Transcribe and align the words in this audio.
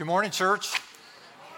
Good 0.00 0.06
morning, 0.06 0.30
church. 0.30 0.80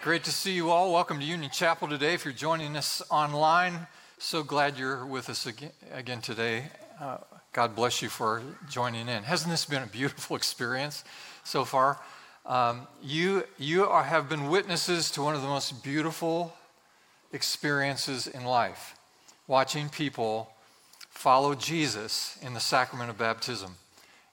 Great 0.02 0.24
to 0.24 0.32
see 0.32 0.50
you 0.50 0.70
all. 0.70 0.92
Welcome 0.92 1.20
to 1.20 1.24
Union 1.24 1.48
Chapel 1.52 1.86
today. 1.86 2.14
If 2.14 2.24
you're 2.24 2.34
joining 2.34 2.74
us 2.76 3.00
online, 3.08 3.86
so 4.18 4.42
glad 4.42 4.76
you're 4.76 5.06
with 5.06 5.30
us 5.30 5.46
again, 5.46 6.20
today. 6.20 6.64
Uh, 7.00 7.18
God 7.52 7.76
bless 7.76 8.02
you 8.02 8.08
for 8.08 8.42
joining 8.68 9.08
in. 9.08 9.22
Hasn't 9.22 9.48
this 9.48 9.64
been 9.64 9.84
a 9.84 9.86
beautiful 9.86 10.34
experience 10.42 11.04
so 11.44 11.64
far? 11.64 12.00
Um, 12.44 12.88
you 13.00 13.44
you 13.58 13.86
are, 13.86 14.02
have 14.02 14.28
been 14.28 14.48
witnesses 14.48 15.12
to 15.12 15.22
one 15.22 15.36
of 15.36 15.42
the 15.42 15.46
most 15.46 15.84
beautiful 15.84 16.52
experiences 17.32 18.26
in 18.26 18.44
life 18.44 18.98
watching 19.46 19.88
people 19.88 20.50
follow 21.10 21.54
Jesus 21.54 22.40
in 22.42 22.54
the 22.54 22.60
sacrament 22.60 23.08
of 23.08 23.16
baptism. 23.16 23.76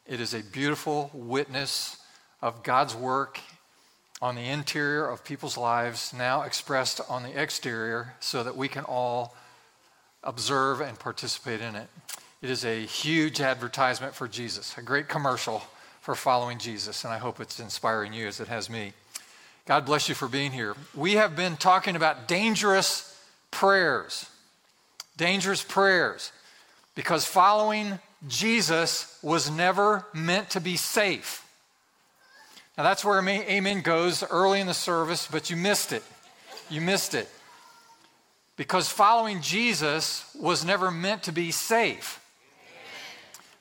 It 0.08 0.20
is 0.20 0.34
a 0.34 0.42
beautiful 0.42 1.12
witness 1.14 1.98
of 2.42 2.64
God's 2.64 2.96
work 2.96 3.40
on 4.22 4.36
the 4.36 4.42
interior 4.42 5.08
of 5.08 5.24
people's 5.24 5.58
lives, 5.58 6.14
now 6.14 6.42
expressed 6.42 7.00
on 7.10 7.24
the 7.24 7.42
exterior, 7.42 8.14
so 8.20 8.44
that 8.44 8.58
we 8.58 8.68
can 8.68 8.84
all 8.84 9.36
observe 10.24 10.82
and 10.82 11.00
participate 11.00 11.62
in 11.62 11.76
it. 11.76 11.88
It 12.42 12.50
is 12.50 12.66
a 12.66 12.86
huge 12.86 13.42
advertisement 13.42 14.14
for 14.14 14.28
Jesus, 14.28 14.78
a 14.78 14.82
great 14.82 15.08
commercial 15.08 15.64
for 16.02 16.16
following 16.16 16.58
Jesus, 16.58 17.04
and 17.04 17.14
I 17.14 17.18
hope 17.18 17.40
it's 17.40 17.60
inspiring 17.60 18.14
you 18.14 18.28
as 18.28 18.40
it 18.40 18.48
has 18.48 18.70
me. 18.70 18.94
God 19.66 19.86
bless 19.86 20.10
you 20.10 20.16
for 20.16 20.28
being 20.28 20.52
here. 20.52 20.76
We 20.96 21.14
have 21.14 21.36
been 21.36 21.56
talking 21.56 21.96
about 21.96 22.28
dangerous 22.28 23.16
prayers. 23.52 24.26
Dangerous 25.16 25.62
prayers. 25.62 26.32
Because 26.96 27.26
following 27.26 28.00
Jesus 28.28 29.18
was 29.22 29.52
never 29.52 30.06
meant 30.14 30.50
to 30.52 30.60
be 30.60 30.76
safe. 30.76 31.46
Now, 32.80 32.84
that's 32.84 33.04
where 33.04 33.20
amen 33.20 33.82
goes 33.82 34.24
early 34.24 34.62
in 34.62 34.68
the 34.68 34.74
service, 34.74 35.28
but 35.30 35.50
you 35.50 35.58
missed 35.58 35.92
it. 35.92 36.02
You 36.70 36.80
missed 36.80 37.14
it. 37.14 37.28
Because 38.56 38.88
following 38.88 39.42
Jesus 39.42 40.34
was 40.40 40.64
never 40.64 40.90
meant 40.90 41.24
to 41.24 41.34
be 41.34 41.52
safe. 41.52 42.26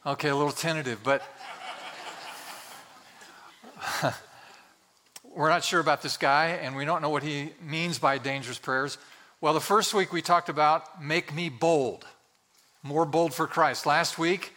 Okay, 0.07 0.29
a 0.29 0.37
little 0.37 0.53
tentative, 0.53 1.01
but 1.03 1.25
we're 5.25 5.51
not 5.51 5.65
sure 5.65 5.81
about 5.81 6.01
this 6.01 6.17
guy, 6.17 6.51
and 6.51 6.77
we 6.77 6.85
don't 6.85 7.03
know 7.03 7.11
what 7.11 7.25
he 7.25 7.51
means 7.61 7.99
by 7.99 8.19
dangerous 8.19 8.59
prayers. 8.59 8.99
Well, 9.41 9.53
the 9.53 9.61
first 9.61 9.95
week 9.95 10.13
we 10.13 10.23
talked 10.23 10.49
about 10.49 11.03
make 11.03 11.35
me 11.35 11.49
bold, 11.49 12.07
more 12.85 13.05
bold 13.05 13.35
for 13.35 13.49
Christ. 13.49 13.85
Last 13.85 14.17
week, 14.17 14.53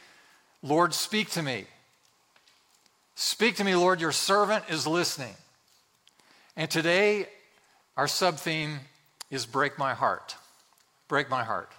Lord, 0.62 0.94
speak 0.94 1.32
to 1.32 1.42
me. 1.42 1.66
Speak 3.16 3.58
to 3.58 3.64
me, 3.64 3.76
Lord, 3.76 4.00
your 4.00 4.12
servant 4.12 4.66
is 4.70 4.88
listening. 4.88 5.36
And 6.56 6.70
today, 6.72 7.28
our 7.98 8.08
sub 8.08 8.38
theme 8.38 8.80
is 9.30 9.46
Break 9.46 9.78
My 9.78 9.94
Heart. 9.94 10.36
Break 11.08 11.30
My 11.30 11.44
Heart. 11.44 11.72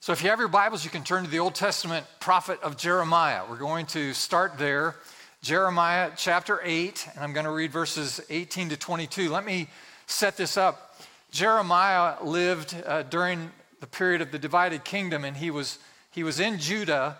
So, 0.00 0.12
if 0.12 0.22
you 0.22 0.30
have 0.30 0.40
your 0.40 0.48
Bibles, 0.48 0.84
you 0.84 0.90
can 0.90 1.04
turn 1.04 1.24
to 1.24 1.30
the 1.30 1.38
Old 1.38 1.54
Testament 1.54 2.06
prophet 2.18 2.60
of 2.62 2.76
Jeremiah. 2.76 3.42
We're 3.48 3.56
going 3.56 3.86
to 3.86 4.12
start 4.12 4.58
there, 4.58 4.96
Jeremiah 5.42 6.10
chapter 6.16 6.60
8, 6.62 7.08
and 7.14 7.22
I'm 7.22 7.32
going 7.32 7.46
to 7.46 7.52
read 7.52 7.70
verses 7.70 8.20
18 8.28 8.70
to 8.70 8.76
22. 8.76 9.30
Let 9.30 9.44
me 9.44 9.68
set 10.06 10.36
this 10.36 10.56
up. 10.56 11.00
Jeremiah 11.30 12.16
lived 12.22 12.74
uh, 12.84 13.04
during 13.04 13.52
the 13.80 13.86
period 13.86 14.20
of 14.20 14.32
the 14.32 14.38
divided 14.38 14.84
kingdom, 14.84 15.24
and 15.24 15.36
he 15.36 15.52
was, 15.52 15.78
he 16.10 16.24
was 16.24 16.40
in 16.40 16.58
Judah, 16.58 17.16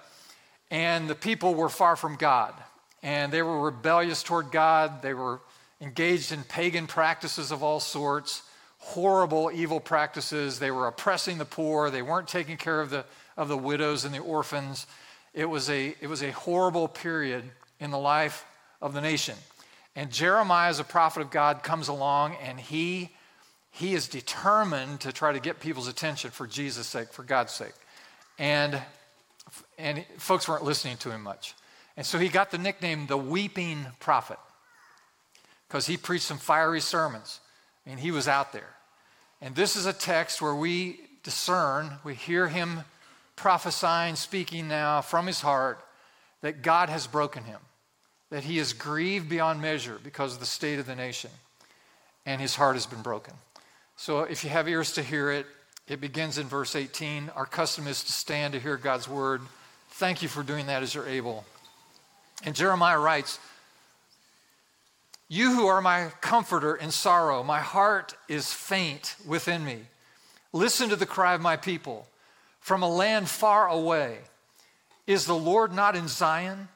and 0.73 1.09
the 1.09 1.15
people 1.15 1.55
were 1.55 1.69
far 1.69 1.95
from 1.95 2.17
God 2.17 2.53
and 3.03 3.33
they 3.33 3.43
were 3.43 3.61
rebellious 3.61 4.23
toward 4.23 4.51
God. 4.51 5.03
They 5.03 5.15
were 5.15 5.41
engaged 5.81 6.33
in 6.33 6.45
pagan 6.45 6.87
practices 6.87 7.51
of 7.51 7.63
all 7.63 7.81
sorts, 7.81 8.43
horrible, 8.79 9.51
evil 9.53 9.81
practices. 9.81 10.59
They 10.59 10.71
were 10.71 10.87
oppressing 10.87 11.39
the 11.39 11.45
poor. 11.45 11.91
They 11.91 12.03
weren't 12.03 12.29
taking 12.29 12.57
care 12.57 12.81
of 12.81 12.91
the, 12.91 13.05
of 13.37 13.49
the 13.49 13.59
widows 13.59 14.05
and 14.05 14.15
the 14.15 14.21
orphans. 14.21 14.87
It 15.35 15.47
was, 15.47 15.69
a, 15.69 15.95
it 16.01 16.07
was 16.09 16.23
a 16.23 16.31
horrible 16.31 16.87
period 16.89 17.45
in 17.81 17.91
the 17.91 17.99
life 17.99 18.45
of 18.81 18.95
the 18.95 19.01
nation. 19.01 19.37
And 19.97 20.11
Jeremiah, 20.11 20.71
as 20.71 20.79
a 20.79 20.85
prophet 20.85 21.21
of 21.21 21.31
God, 21.31 21.63
comes 21.63 21.89
along 21.89 22.37
and 22.43 22.59
he, 22.59 23.11
he 23.71 23.95
is 23.95 24.09
determined 24.09 25.01
to 25.01 25.13
try 25.13 25.33
to 25.33 25.41
get 25.41 25.61
people's 25.61 25.89
attention 25.89 26.31
for 26.31 26.47
Jesus' 26.47 26.87
sake, 26.87 27.09
for 27.09 27.25
God's 27.25 27.53
sake. 27.53 27.75
And, 28.39 28.81
and 29.79 30.05
folks 30.19 30.49
weren't 30.49 30.65
listening 30.65 30.97
to 30.99 31.11
him 31.11 31.23
much. 31.23 31.55
And 31.97 32.07
so 32.07 32.19
he 32.19 32.29
got 32.29 32.51
the 32.51 32.59
nickname 32.59 33.07
the 33.07 33.17
Weeping 33.17 33.87
Prophet 34.01 34.39
because 35.69 35.87
he 35.87 35.97
preached 35.97 36.25
some 36.25 36.39
fiery 36.39 36.81
sermons. 36.81 37.41
I 37.85 37.91
mean, 37.91 37.99
he 37.99 38.11
was 38.11 38.29
out 38.29 38.53
there. 38.53 38.75
And 39.41 39.55
this 39.55 39.77
is 39.77 39.87
a 39.87 39.93
text 39.93 40.41
where 40.41 40.55
we 40.55 41.01
discern, 41.23 41.99
we 42.05 42.15
hear 42.15 42.49
him 42.49 42.83
prophesying, 43.37 44.17
speaking 44.17 44.69
now 44.69 45.01
from 45.01 45.27
his 45.27 45.41
heart 45.41 45.81
that 46.43 46.63
God 46.63 46.89
has 46.89 47.07
broken 47.07 47.45
him, 47.45 47.61
that 48.31 48.45
he 48.45 48.59
is 48.59 48.73
grieved 48.73 49.29
beyond 49.29 49.61
measure 49.61 49.99
because 50.03 50.35
of 50.35 50.41
the 50.41 50.47
state 50.47 50.79
of 50.79 50.87
the 50.87 50.95
nation, 50.95 51.31
and 52.27 52.41
his 52.41 52.55
heart 52.55 52.77
has 52.77 52.87
been 52.87 53.03
broken. 53.03 53.35
So 53.97 54.21
if 54.21 54.45
you 54.45 54.51
have 54.51 54.69
ears 54.69 54.93
to 54.93 55.03
hear 55.03 55.31
it, 55.31 55.47
it 55.89 56.01
begins 56.01 56.39
in 56.39 56.47
verse 56.47 56.77
18. 56.77 57.31
Our 57.35 57.47
custom 57.47 57.87
is 57.87 58.03
to 58.05 58.13
stand 58.13 58.55
to 58.55 58.61
hear 58.61 58.77
God's 58.77 59.09
word. 59.09 59.43
Thank 59.91 60.23
you 60.23 60.29
for 60.29 60.43
doing 60.43 60.67
that 60.67 60.83
as 60.83 60.95
you're 60.95 61.09
able. 61.09 61.45
And 62.45 62.55
Jeremiah 62.55 62.99
writes, 62.99 63.39
You 65.29 65.55
who 65.55 65.67
are 65.67 65.81
my 65.81 66.11
comforter 66.21 66.75
in 66.75 66.91
sorrow, 66.91 67.43
my 67.43 67.61
heart 67.61 68.15
is 68.29 68.53
faint 68.53 69.17
within 69.27 69.65
me. 69.65 69.81
Listen 70.53 70.89
to 70.89 70.97
the 70.97 71.07
cry 71.07 71.35
of 71.35 71.41
my 71.41 71.57
people 71.57 72.07
from 72.61 72.83
a 72.83 72.89
land 72.89 73.29
far 73.29 73.69
away. 73.69 74.19
Is 75.07 75.27
the 75.27 75.35
Lord 75.35 75.73
not 75.73 75.97
in 75.97 76.09
Zion? 76.09 76.69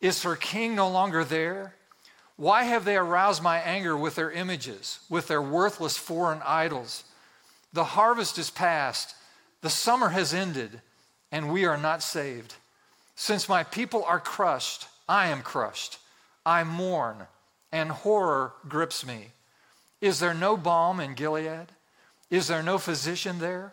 Is 0.00 0.22
her 0.22 0.36
king 0.36 0.74
no 0.74 0.88
longer 0.88 1.24
there? 1.24 1.74
Why 2.36 2.64
have 2.64 2.84
they 2.84 2.96
aroused 2.96 3.42
my 3.42 3.58
anger 3.58 3.96
with 3.96 4.14
their 4.14 4.30
images, 4.30 5.00
with 5.08 5.26
their 5.26 5.42
worthless 5.42 5.96
foreign 5.96 6.40
idols? 6.44 7.04
The 7.72 7.84
harvest 7.84 8.38
is 8.38 8.50
past, 8.50 9.14
the 9.60 9.70
summer 9.70 10.10
has 10.10 10.32
ended, 10.32 10.80
and 11.32 11.52
we 11.52 11.64
are 11.64 11.76
not 11.76 12.02
saved. 12.02 12.54
Since 13.16 13.48
my 13.48 13.64
people 13.64 14.04
are 14.04 14.20
crushed, 14.20 14.86
I 15.08 15.28
am 15.28 15.42
crushed. 15.42 15.98
I 16.44 16.64
mourn, 16.64 17.26
and 17.72 17.90
horror 17.90 18.52
grips 18.68 19.04
me. 19.04 19.28
Is 20.00 20.20
there 20.20 20.34
no 20.34 20.56
balm 20.56 21.00
in 21.00 21.14
Gilead? 21.14 21.66
Is 22.30 22.48
there 22.48 22.62
no 22.62 22.78
physician 22.78 23.38
there? 23.38 23.72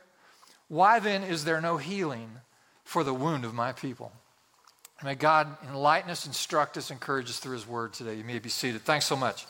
Why 0.67 0.99
then 0.99 1.23
is 1.23 1.45
there 1.45 1.61
no 1.61 1.77
healing 1.77 2.29
for 2.83 3.03
the 3.03 3.13
wound 3.13 3.45
of 3.45 3.53
my 3.53 3.73
people? 3.73 4.11
May 5.03 5.15
God 5.15 5.47
enlighten 5.69 6.09
us, 6.09 6.25
instruct 6.25 6.77
us, 6.77 6.89
encourage 6.89 7.29
us 7.29 7.39
through 7.39 7.53
His 7.53 7.67
word 7.67 7.93
today. 7.93 8.15
You 8.15 8.23
may 8.23 8.39
be 8.39 8.49
seated. 8.49 8.81
Thanks 8.81 9.05
so 9.05 9.15
much. 9.15 9.45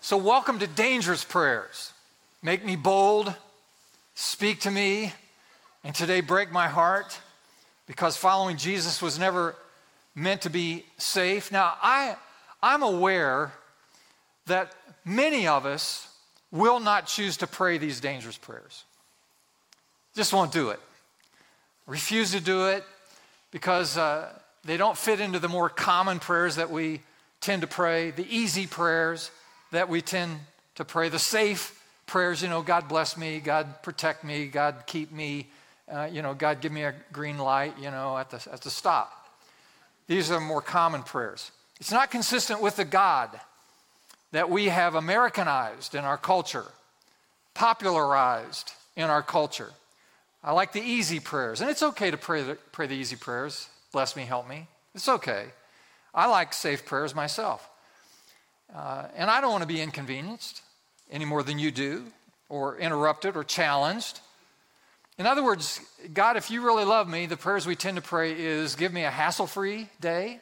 So, 0.00 0.16
welcome 0.16 0.58
to 0.60 0.66
Dangerous 0.66 1.24
Prayers. 1.24 1.92
Make 2.42 2.64
me 2.64 2.74
bold, 2.74 3.34
speak 4.14 4.60
to 4.60 4.70
me, 4.70 5.12
and 5.84 5.94
today 5.94 6.20
break 6.20 6.50
my 6.50 6.68
heart 6.68 7.20
because 7.86 8.16
following 8.16 8.56
Jesus 8.56 9.02
was 9.02 9.18
never 9.18 9.56
meant 10.16 10.40
to 10.42 10.50
be 10.50 10.84
safe. 10.96 11.52
Now, 11.52 11.74
I, 11.80 12.16
I'm 12.62 12.82
aware 12.82 13.52
that 14.46 14.74
many 15.04 15.46
of 15.46 15.66
us 15.66 16.08
will 16.50 16.80
not 16.80 17.06
choose 17.06 17.36
to 17.36 17.46
pray 17.46 17.78
these 17.78 18.00
dangerous 18.00 18.38
prayers. 18.38 18.84
Just 20.14 20.32
won't 20.32 20.50
do 20.50 20.70
it. 20.70 20.80
Refuse 21.86 22.32
to 22.32 22.40
do 22.40 22.68
it 22.68 22.82
because 23.50 23.98
uh, 23.98 24.32
they 24.64 24.76
don't 24.76 24.96
fit 24.96 25.20
into 25.20 25.38
the 25.38 25.48
more 25.48 25.68
common 25.68 26.18
prayers 26.18 26.56
that 26.56 26.70
we 26.70 27.02
tend 27.40 27.60
to 27.60 27.68
pray, 27.68 28.10
the 28.10 28.26
easy 28.34 28.66
prayers 28.66 29.30
that 29.70 29.88
we 29.88 30.00
tend 30.00 30.40
to 30.76 30.84
pray, 30.84 31.10
the 31.10 31.18
safe 31.18 31.82
prayers, 32.06 32.42
you 32.42 32.48
know, 32.48 32.62
God 32.62 32.88
bless 32.88 33.16
me, 33.16 33.40
God 33.40 33.82
protect 33.82 34.24
me, 34.24 34.46
God 34.46 34.84
keep 34.86 35.12
me, 35.12 35.48
uh, 35.92 36.08
you 36.10 36.22
know, 36.22 36.34
God 36.34 36.60
give 36.60 36.72
me 36.72 36.84
a 36.84 36.94
green 37.12 37.38
light, 37.38 37.74
you 37.78 37.90
know, 37.90 38.16
at 38.16 38.30
the, 38.30 38.44
at 38.52 38.62
the 38.62 38.70
stop. 38.70 39.25
These 40.06 40.30
are 40.30 40.40
more 40.40 40.62
common 40.62 41.02
prayers. 41.02 41.50
It's 41.80 41.92
not 41.92 42.10
consistent 42.10 42.62
with 42.62 42.76
the 42.76 42.84
God 42.84 43.30
that 44.32 44.50
we 44.50 44.66
have 44.66 44.94
Americanized 44.94 45.94
in 45.94 46.04
our 46.04 46.18
culture, 46.18 46.66
popularized 47.54 48.72
in 48.96 49.04
our 49.04 49.22
culture. 49.22 49.72
I 50.42 50.52
like 50.52 50.72
the 50.72 50.80
easy 50.80 51.20
prayers, 51.20 51.60
and 51.60 51.70
it's 51.70 51.82
okay 51.82 52.10
to 52.10 52.16
pray 52.16 52.42
the, 52.42 52.54
pray 52.72 52.86
the 52.86 52.94
easy 52.94 53.16
prayers. 53.16 53.68
Bless 53.92 54.16
me, 54.16 54.24
help 54.24 54.48
me. 54.48 54.68
It's 54.94 55.08
okay. 55.08 55.46
I 56.14 56.26
like 56.26 56.52
safe 56.52 56.86
prayers 56.86 57.14
myself. 57.14 57.68
Uh, 58.74 59.06
and 59.16 59.30
I 59.30 59.40
don't 59.40 59.52
want 59.52 59.62
to 59.62 59.68
be 59.68 59.80
inconvenienced 59.80 60.62
any 61.10 61.24
more 61.24 61.42
than 61.42 61.58
you 61.58 61.70
do, 61.70 62.04
or 62.48 62.78
interrupted, 62.78 63.36
or 63.36 63.44
challenged. 63.44 64.20
In 65.18 65.26
other 65.26 65.42
words, 65.42 65.80
God, 66.12 66.36
if 66.36 66.50
you 66.50 66.62
really 66.62 66.84
love 66.84 67.08
me, 67.08 67.24
the 67.24 67.38
prayers 67.38 67.66
we 67.66 67.74
tend 67.74 67.96
to 67.96 68.02
pray 68.02 68.38
is 68.38 68.76
give 68.76 68.92
me 68.92 69.04
a 69.04 69.10
hassle 69.10 69.46
free 69.46 69.88
day, 69.98 70.40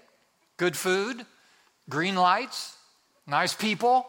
good 0.56 0.76
food, 0.76 1.25
green 1.88 2.17
lights, 2.17 2.76
nice 3.26 3.55
people, 3.55 4.06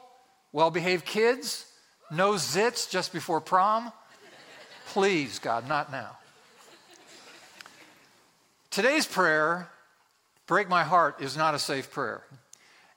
well 0.51 0.71
behaved 0.71 1.05
kids, 1.05 1.65
no 2.09 2.31
zits 2.33 2.89
just 2.89 3.13
before 3.13 3.41
prom. 3.41 3.91
Please, 4.87 5.37
God, 5.37 5.67
not 5.67 5.91
now. 5.91 6.17
Today's 8.71 9.05
prayer, 9.05 9.69
break 10.47 10.67
my 10.67 10.83
heart, 10.83 11.21
is 11.21 11.37
not 11.37 11.53
a 11.53 11.59
safe 11.59 11.91
prayer. 11.91 12.23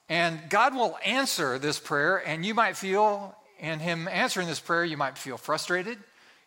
And 0.09 0.41
God 0.49 0.75
will 0.75 0.97
answer 1.05 1.59
this 1.59 1.79
prayer, 1.79 2.17
and 2.27 2.47
you 2.47 2.55
might 2.55 2.79
feel 2.79 3.37
in 3.61 3.79
Him 3.79 4.09
answering 4.09 4.49
this 4.49 4.61
prayer, 4.61 4.85
you 4.85 4.97
might 4.97 5.19
feel 5.19 5.37
frustrated. 5.37 5.99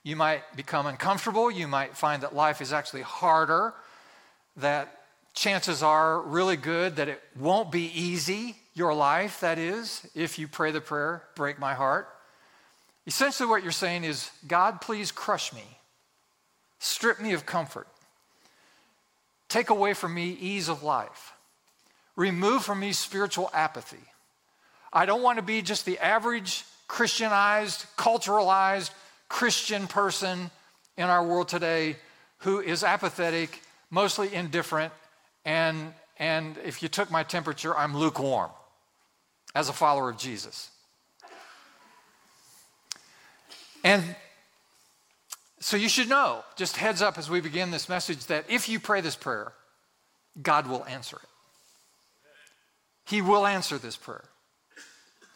You 0.04 0.16
might 0.16 0.56
become 0.56 0.88
uncomfortable. 0.88 1.52
You 1.52 1.68
might 1.68 1.96
find 1.96 2.24
that 2.24 2.36
life 2.36 2.62
is 2.62 2.74
actually 2.74 3.04
harder, 3.04 3.74
that 4.58 5.02
chances 5.34 5.82
are 5.82 6.22
really 6.22 6.58
good 6.58 6.98
that 6.98 7.08
it 7.08 7.22
won't 7.40 7.72
be 7.72 7.86
easy, 7.98 8.56
your 8.74 8.94
life, 8.94 9.40
that 9.42 9.58
is, 9.58 10.06
if 10.16 10.40
you 10.40 10.48
pray 10.48 10.72
the 10.72 10.82
prayer, 10.82 11.24
break 11.36 11.60
my 11.60 11.74
heart. 11.74 12.08
Essentially, 13.06 13.50
what 13.50 13.64
you're 13.64 13.72
saying 13.72 14.04
is, 14.04 14.30
God, 14.48 14.82
please 14.82 15.12
crush 15.12 15.54
me, 15.54 15.64
strip 16.80 17.20
me 17.20 17.34
of 17.34 17.46
comfort, 17.46 17.88
take 19.50 19.70
away 19.70 19.94
from 19.94 20.14
me 20.14 20.38
ease 20.40 20.70
of 20.70 20.84
life, 20.84 21.34
remove 22.16 22.64
from 22.64 22.80
me 22.80 22.94
spiritual 22.94 23.50
apathy. 23.54 24.06
I 24.94 25.06
don't 25.06 25.24
want 25.24 25.38
to 25.38 25.44
be 25.44 25.62
just 25.62 25.86
the 25.86 26.00
average 26.00 26.66
Christianized, 26.88 27.86
culturalized 27.98 28.92
Christian 29.32 29.88
person 29.88 30.52
in 30.98 31.06
our 31.06 31.26
world 31.26 31.48
today 31.48 31.96
who 32.40 32.60
is 32.60 32.84
apathetic, 32.84 33.62
mostly 33.90 34.34
indifferent, 34.34 34.92
and, 35.46 35.94
and 36.20 36.58
if 36.66 36.84
you 36.84 36.90
took 36.90 37.10
my 37.10 37.24
temperature, 37.24 37.76
I'm 37.76 37.96
lukewarm 37.96 38.52
as 39.56 39.70
a 39.70 39.74
follower 39.74 40.10
of 40.10 40.18
Jesus. 40.18 40.70
And 43.86 44.04
so 45.62 45.78
you 45.78 45.88
should 45.88 46.10
know, 46.10 46.44
just 46.58 46.76
heads 46.76 47.02
up 47.02 47.18
as 47.18 47.30
we 47.30 47.40
begin 47.40 47.72
this 47.72 47.88
message, 47.88 48.26
that 48.26 48.46
if 48.50 48.68
you 48.68 48.82
pray 48.82 49.00
this 49.00 49.16
prayer, 49.16 49.54
God 50.42 50.68
will 50.68 50.84
answer 50.86 51.16
it. 51.16 51.30
He 53.06 53.22
will 53.22 53.48
answer 53.48 53.78
this 53.78 53.96
prayer 53.96 54.26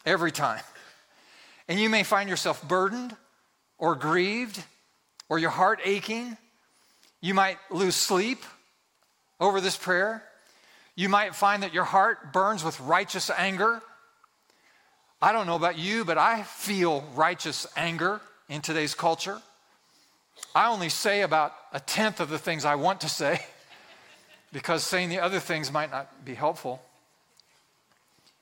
every 0.04 0.32
time. 0.32 0.62
And 1.66 1.80
you 1.80 1.88
may 1.88 2.02
find 2.02 2.28
yourself 2.28 2.62
burdened 2.68 3.16
or 3.78 3.94
grieved 3.94 4.62
or 5.28 5.38
your 5.38 5.50
heart 5.50 5.80
aching. 5.84 6.36
You 7.20 7.34
might 7.34 7.58
lose 7.70 7.96
sleep 7.96 8.44
over 9.40 9.60
this 9.60 9.76
prayer. 9.76 10.22
You 10.94 11.08
might 11.08 11.34
find 11.34 11.62
that 11.62 11.74
your 11.74 11.84
heart 11.84 12.32
burns 12.32 12.64
with 12.64 12.78
righteous 12.80 13.30
anger. 13.30 13.82
I 15.20 15.32
don't 15.32 15.46
know 15.46 15.56
about 15.56 15.78
you, 15.78 16.04
but 16.04 16.18
I 16.18 16.42
feel 16.42 17.02
righteous 17.14 17.66
anger 17.76 18.20
in 18.48 18.60
today's 18.60 18.94
culture. 18.94 19.40
I 20.54 20.68
only 20.68 20.88
say 20.88 21.22
about 21.22 21.52
a 21.72 21.80
tenth 21.80 22.20
of 22.20 22.28
the 22.28 22.38
things 22.38 22.64
I 22.64 22.74
want 22.76 23.00
to 23.02 23.08
say 23.08 23.44
because 24.52 24.84
saying 24.84 25.08
the 25.08 25.20
other 25.20 25.40
things 25.40 25.72
might 25.72 25.90
not 25.90 26.24
be 26.24 26.34
helpful. 26.34 26.80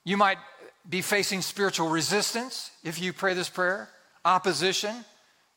You 0.05 0.17
might 0.17 0.39
be 0.89 1.01
facing 1.01 1.43
spiritual 1.43 1.89
resistance 1.89 2.71
if 2.83 3.01
you 3.01 3.13
pray 3.13 3.35
this 3.35 3.49
prayer, 3.49 3.89
opposition, 4.25 4.95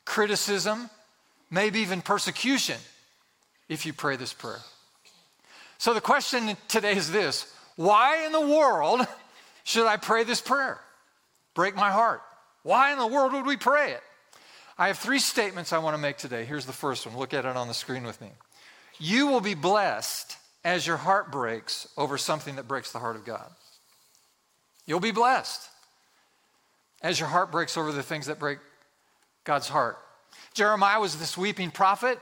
criticism, 0.08 0.88
maybe 1.50 1.80
even 1.80 2.00
persecution 2.00 2.78
if 3.68 3.84
you 3.84 3.92
pray 3.92 4.16
this 4.16 4.32
prayer. 4.32 4.60
So 5.76 5.92
the 5.92 6.00
question 6.00 6.56
today 6.66 6.96
is 6.96 7.12
this 7.12 7.52
Why 7.76 8.24
in 8.24 8.32
the 8.32 8.40
world 8.40 9.06
should 9.64 9.86
I 9.86 9.98
pray 9.98 10.24
this 10.24 10.40
prayer? 10.40 10.80
Break 11.54 11.76
my 11.76 11.90
heart. 11.90 12.22
Why 12.62 12.92
in 12.92 12.98
the 12.98 13.06
world 13.06 13.34
would 13.34 13.44
we 13.44 13.58
pray 13.58 13.92
it? 13.92 14.02
I 14.78 14.86
have 14.86 14.98
three 14.98 15.18
statements 15.18 15.72
I 15.74 15.78
want 15.78 15.94
to 15.94 16.00
make 16.00 16.16
today. 16.16 16.44
Here's 16.44 16.66
the 16.66 16.72
first 16.72 17.06
one. 17.06 17.16
Look 17.16 17.34
at 17.34 17.44
it 17.44 17.56
on 17.56 17.68
the 17.68 17.74
screen 17.74 18.04
with 18.04 18.20
me. 18.20 18.30
You 18.98 19.26
will 19.26 19.40
be 19.42 19.54
blessed 19.54 20.38
as 20.64 20.86
your 20.86 20.96
heart 20.96 21.30
breaks 21.30 21.86
over 21.96 22.16
something 22.16 22.56
that 22.56 22.66
breaks 22.66 22.92
the 22.92 22.98
heart 22.98 23.16
of 23.16 23.26
God. 23.26 23.50
You'll 24.86 25.00
be 25.00 25.10
blessed 25.10 25.68
as 27.02 27.20
your 27.20 27.28
heart 27.28 27.52
breaks 27.52 27.76
over 27.76 27.92
the 27.92 28.02
things 28.02 28.26
that 28.26 28.38
break 28.38 28.58
God's 29.48 29.70
heart. 29.70 29.96
Jeremiah 30.52 31.00
was 31.00 31.16
this 31.16 31.34
weeping 31.34 31.70
prophet. 31.70 32.18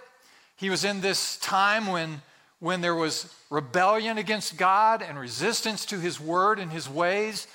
He 0.54 0.70
was 0.70 0.84
in 0.84 1.00
this 1.00 1.38
time 1.38 1.88
when 1.88 2.22
when 2.60 2.82
there 2.82 2.94
was 2.94 3.34
rebellion 3.50 4.16
against 4.16 4.56
God 4.56 5.02
and 5.02 5.18
resistance 5.18 5.84
to 5.86 5.98
his 5.98 6.20
word 6.20 6.60
and 6.60 6.70
his 6.70 6.88
ways, 6.88 7.48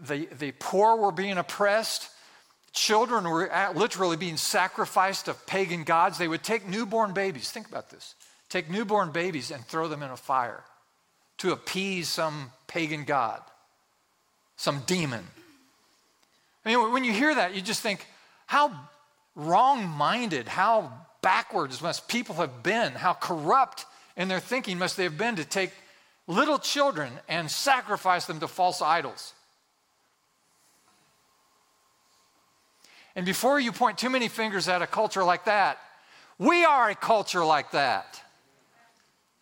the, 0.00 0.26
the 0.38 0.52
poor 0.52 0.94
were 0.94 1.10
being 1.10 1.38
oppressed. 1.38 2.08
Children 2.72 3.28
were 3.28 3.50
literally 3.74 4.16
being 4.16 4.36
sacrificed 4.36 5.24
to 5.24 5.34
pagan 5.34 5.82
gods. 5.82 6.16
They 6.16 6.28
would 6.28 6.44
take 6.44 6.68
newborn 6.68 7.12
babies, 7.12 7.50
think 7.50 7.68
about 7.68 7.90
this, 7.90 8.14
take 8.48 8.70
newborn 8.70 9.10
babies 9.10 9.50
and 9.50 9.66
throw 9.66 9.88
them 9.88 10.04
in 10.04 10.10
a 10.10 10.16
fire 10.16 10.62
to 11.38 11.50
appease 11.50 12.08
some 12.08 12.52
pagan 12.68 13.02
god, 13.02 13.42
some 14.54 14.84
demon. 14.86 15.24
I 16.64 16.68
mean, 16.68 16.92
when 16.92 17.02
you 17.02 17.12
hear 17.12 17.34
that, 17.34 17.56
you 17.56 17.60
just 17.60 17.82
think, 17.82 18.06
how 18.46 18.70
wrong 19.34 19.86
minded, 19.86 20.48
how 20.48 20.92
backwards 21.22 21.82
must 21.82 22.08
people 22.08 22.36
have 22.36 22.62
been, 22.62 22.92
how 22.92 23.14
corrupt 23.14 23.86
in 24.16 24.28
their 24.28 24.40
thinking 24.40 24.78
must 24.78 24.96
they 24.96 25.04
have 25.04 25.18
been 25.18 25.36
to 25.36 25.44
take 25.44 25.72
little 26.26 26.58
children 26.58 27.12
and 27.28 27.50
sacrifice 27.50 28.26
them 28.26 28.40
to 28.40 28.48
false 28.48 28.82
idols. 28.82 29.34
And 33.16 33.26
before 33.26 33.58
you 33.58 33.72
point 33.72 33.98
too 33.98 34.10
many 34.10 34.28
fingers 34.28 34.68
at 34.68 34.82
a 34.82 34.86
culture 34.86 35.24
like 35.24 35.46
that, 35.46 35.78
we 36.38 36.64
are 36.64 36.90
a 36.90 36.94
culture 36.94 37.44
like 37.44 37.72
that. 37.72 38.22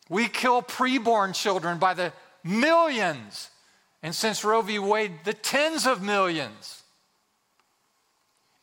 We 0.08 0.26
kill 0.26 0.62
preborn 0.62 1.34
children 1.34 1.78
by 1.78 1.94
the 1.94 2.12
millions, 2.42 3.50
and 4.02 4.14
since 4.14 4.42
Roe 4.42 4.62
v. 4.62 4.78
Wade, 4.78 5.12
the 5.24 5.34
tens 5.34 5.86
of 5.86 6.02
millions. 6.02 6.77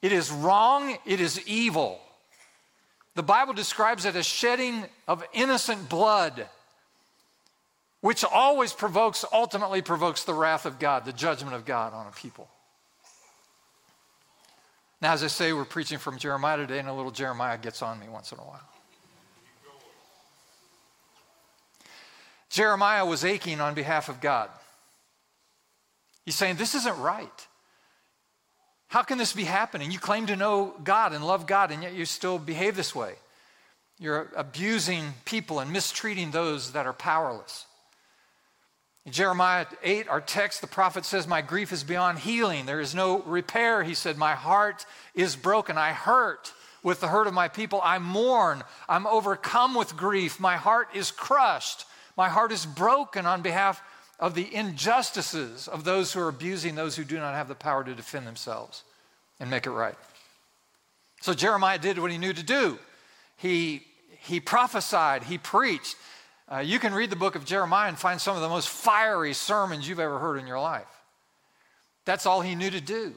It 0.05 0.11
is 0.11 0.31
wrong, 0.31 0.99
it 1.03 1.19
is 1.19 1.41
evil. 1.47 1.99
The 3.15 3.23
Bible 3.23 3.53
describes 3.53 4.05
it 4.05 4.15
as 4.15 4.23
shedding 4.23 4.85
of 5.07 5.25
innocent 5.33 5.89
blood, 5.89 6.47
which 8.01 8.23
always 8.23 8.71
provokes, 8.71 9.25
ultimately 9.33 9.81
provokes 9.81 10.23
the 10.23 10.35
wrath 10.35 10.67
of 10.67 10.77
God, 10.77 11.05
the 11.05 11.11
judgment 11.11 11.55
of 11.55 11.65
God 11.65 11.91
on 11.91 12.05
a 12.05 12.11
people. 12.11 12.47
Now, 15.01 15.13
as 15.13 15.23
I 15.23 15.27
say, 15.27 15.53
we're 15.53 15.65
preaching 15.65 15.97
from 15.97 16.19
Jeremiah 16.19 16.57
today, 16.57 16.77
and 16.77 16.87
a 16.87 16.93
little 16.93 17.09
Jeremiah 17.09 17.57
gets 17.57 17.81
on 17.81 17.99
me 17.99 18.07
once 18.07 18.31
in 18.31 18.37
a 18.37 18.43
while. 18.43 18.69
Jeremiah 22.51 23.07
was 23.07 23.25
aching 23.25 23.59
on 23.59 23.73
behalf 23.73 24.07
of 24.07 24.21
God. 24.21 24.51
He's 26.25 26.35
saying, 26.35 26.57
This 26.57 26.75
isn't 26.75 26.99
right. 26.99 27.47
How 28.95 29.03
can 29.03 29.17
this 29.17 29.33
be 29.33 29.43
happening? 29.43 29.91
You 29.91 29.99
claim 29.99 30.27
to 30.27 30.37
know 30.37 30.73
God 30.85 31.11
and 31.11 31.27
love 31.27 31.47
God, 31.47 31.69
and 31.69 31.83
yet 31.83 31.95
you 31.95 32.05
still 32.05 32.39
behave 32.39 32.77
this 32.77 32.95
way. 32.95 33.15
You're 33.99 34.31
abusing 34.37 35.15
people 35.25 35.59
and 35.59 35.69
mistreating 35.69 36.31
those 36.31 36.71
that 36.71 36.85
are 36.85 36.93
powerless. 36.93 37.65
In 39.05 39.11
Jeremiah 39.11 39.65
8, 39.83 40.07
our 40.07 40.21
text, 40.21 40.61
the 40.61 40.67
prophet 40.67 41.03
says, 41.03 41.27
My 41.27 41.41
grief 41.41 41.73
is 41.73 41.83
beyond 41.83 42.19
healing. 42.19 42.65
There 42.65 42.79
is 42.79 42.95
no 42.95 43.21
repair. 43.23 43.83
He 43.83 43.95
said, 43.95 44.17
My 44.17 44.33
heart 44.33 44.85
is 45.13 45.35
broken. 45.35 45.77
I 45.77 45.91
hurt 45.91 46.53
with 46.81 47.01
the 47.01 47.09
hurt 47.09 47.27
of 47.27 47.33
my 47.33 47.49
people. 47.49 47.81
I 47.83 47.97
mourn. 47.97 48.63
I'm 48.87 49.07
overcome 49.07 49.75
with 49.75 49.97
grief. 49.97 50.39
My 50.39 50.55
heart 50.55 50.87
is 50.93 51.11
crushed. 51.11 51.83
My 52.15 52.29
heart 52.29 52.53
is 52.53 52.65
broken 52.65 53.25
on 53.25 53.41
behalf 53.41 53.81
of 54.19 54.33
the 54.33 54.53
injustices 54.53 55.67
of 55.67 55.83
those 55.83 56.13
who 56.13 56.21
are 56.21 56.29
abusing 56.29 56.75
those 56.75 56.95
who 56.95 57.03
do 57.03 57.17
not 57.17 57.33
have 57.33 57.47
the 57.47 57.55
power 57.55 57.83
to 57.83 57.93
defend 57.93 58.25
themselves 58.25 58.83
and 59.39 59.49
make 59.49 59.65
it 59.65 59.71
right. 59.71 59.95
So 61.21 61.33
Jeremiah 61.33 61.77
did 61.77 61.99
what 61.99 62.11
he 62.11 62.17
knew 62.17 62.33
to 62.33 62.43
do. 62.43 62.77
He, 63.37 63.83
he 64.19 64.39
prophesied, 64.39 65.23
he 65.23 65.37
preached. 65.37 65.95
Uh, 66.49 66.59
you 66.59 66.79
can 66.79 66.93
read 66.93 67.09
the 67.09 67.15
book 67.15 67.35
of 67.35 67.45
Jeremiah 67.45 67.89
and 67.89 67.97
find 67.97 68.21
some 68.21 68.35
of 68.35 68.41
the 68.41 68.49
most 68.49 68.69
fiery 68.69 69.33
sermons 69.33 69.87
you've 69.87 69.99
ever 69.99 70.19
heard 70.19 70.37
in 70.37 70.47
your 70.47 70.59
life. 70.59 70.85
That's 72.05 72.25
all 72.25 72.41
he 72.41 72.55
knew 72.55 72.69
to 72.69 72.81
do. 72.81 73.13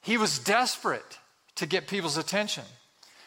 He 0.00 0.16
was 0.16 0.38
desperate 0.38 1.18
to 1.56 1.66
get 1.66 1.88
people's 1.88 2.16
attention. 2.16 2.64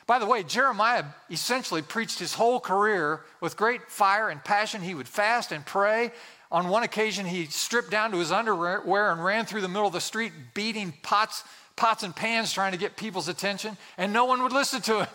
By 0.07 0.17
the 0.17 0.25
way, 0.25 0.41
Jeremiah 0.41 1.03
essentially 1.29 1.81
preached 1.81 2.17
his 2.17 2.33
whole 2.33 2.59
career 2.59 3.21
with 3.41 3.57
great 3.57 3.91
fire 3.91 4.29
and 4.29 4.43
passion. 4.43 4.81
He 4.81 4.95
would 4.95 5.07
fast 5.07 5.51
and 5.51 5.63
pray 5.63 6.11
on 6.51 6.69
one 6.69 6.83
occasion, 6.83 7.25
he 7.25 7.45
stripped 7.45 7.91
down 7.91 8.11
to 8.11 8.17
his 8.17 8.31
underwear 8.31 9.11
and 9.11 9.23
ran 9.23 9.45
through 9.45 9.61
the 9.61 9.67
middle 9.67 9.85
of 9.85 9.93
the 9.93 10.01
street 10.01 10.33
beating 10.53 10.93
pots, 11.03 11.43
pots 11.75 12.03
and 12.03 12.15
pans 12.15 12.51
trying 12.51 12.71
to 12.71 12.77
get 12.77 12.97
people's 12.97 13.27
attention, 13.27 13.77
and 13.97 14.11
no 14.11 14.25
one 14.25 14.41
would 14.41 14.51
listen 14.51 14.81
to 14.81 15.01
him. 15.01 15.07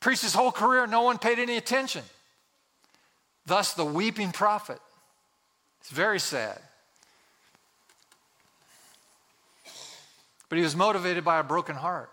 Preached 0.00 0.22
his 0.22 0.34
whole 0.34 0.50
career, 0.50 0.86
no 0.86 1.02
one 1.02 1.18
paid 1.18 1.38
any 1.38 1.56
attention. 1.56 2.02
Thus, 3.46 3.74
the 3.74 3.84
weeping 3.84 4.32
prophet. 4.32 4.80
It's 5.80 5.90
very 5.90 6.18
sad. 6.18 6.58
But 10.48 10.58
he 10.58 10.64
was 10.64 10.74
motivated 10.74 11.24
by 11.24 11.38
a 11.38 11.44
broken 11.44 11.76
heart. 11.76 12.10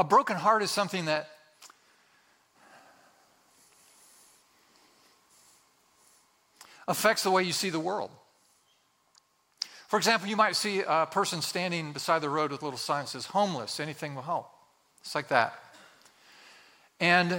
A 0.00 0.04
broken 0.04 0.38
heart 0.38 0.62
is 0.62 0.70
something 0.70 1.04
that 1.04 1.28
affects 6.88 7.22
the 7.22 7.30
way 7.30 7.42
you 7.42 7.52
see 7.52 7.68
the 7.68 7.78
world. 7.78 8.10
For 9.88 9.98
example, 9.98 10.26
you 10.26 10.36
might 10.36 10.56
see 10.56 10.80
a 10.80 11.06
person 11.10 11.42
standing 11.42 11.92
beside 11.92 12.22
the 12.22 12.30
road 12.30 12.50
with 12.50 12.62
little 12.62 12.78
sign 12.78 13.04
that 13.04 13.10
says, 13.10 13.26
homeless, 13.26 13.78
anything 13.78 14.14
will 14.14 14.22
help. 14.22 14.48
It's 15.02 15.14
like 15.14 15.28
that. 15.28 15.52
And 16.98 17.38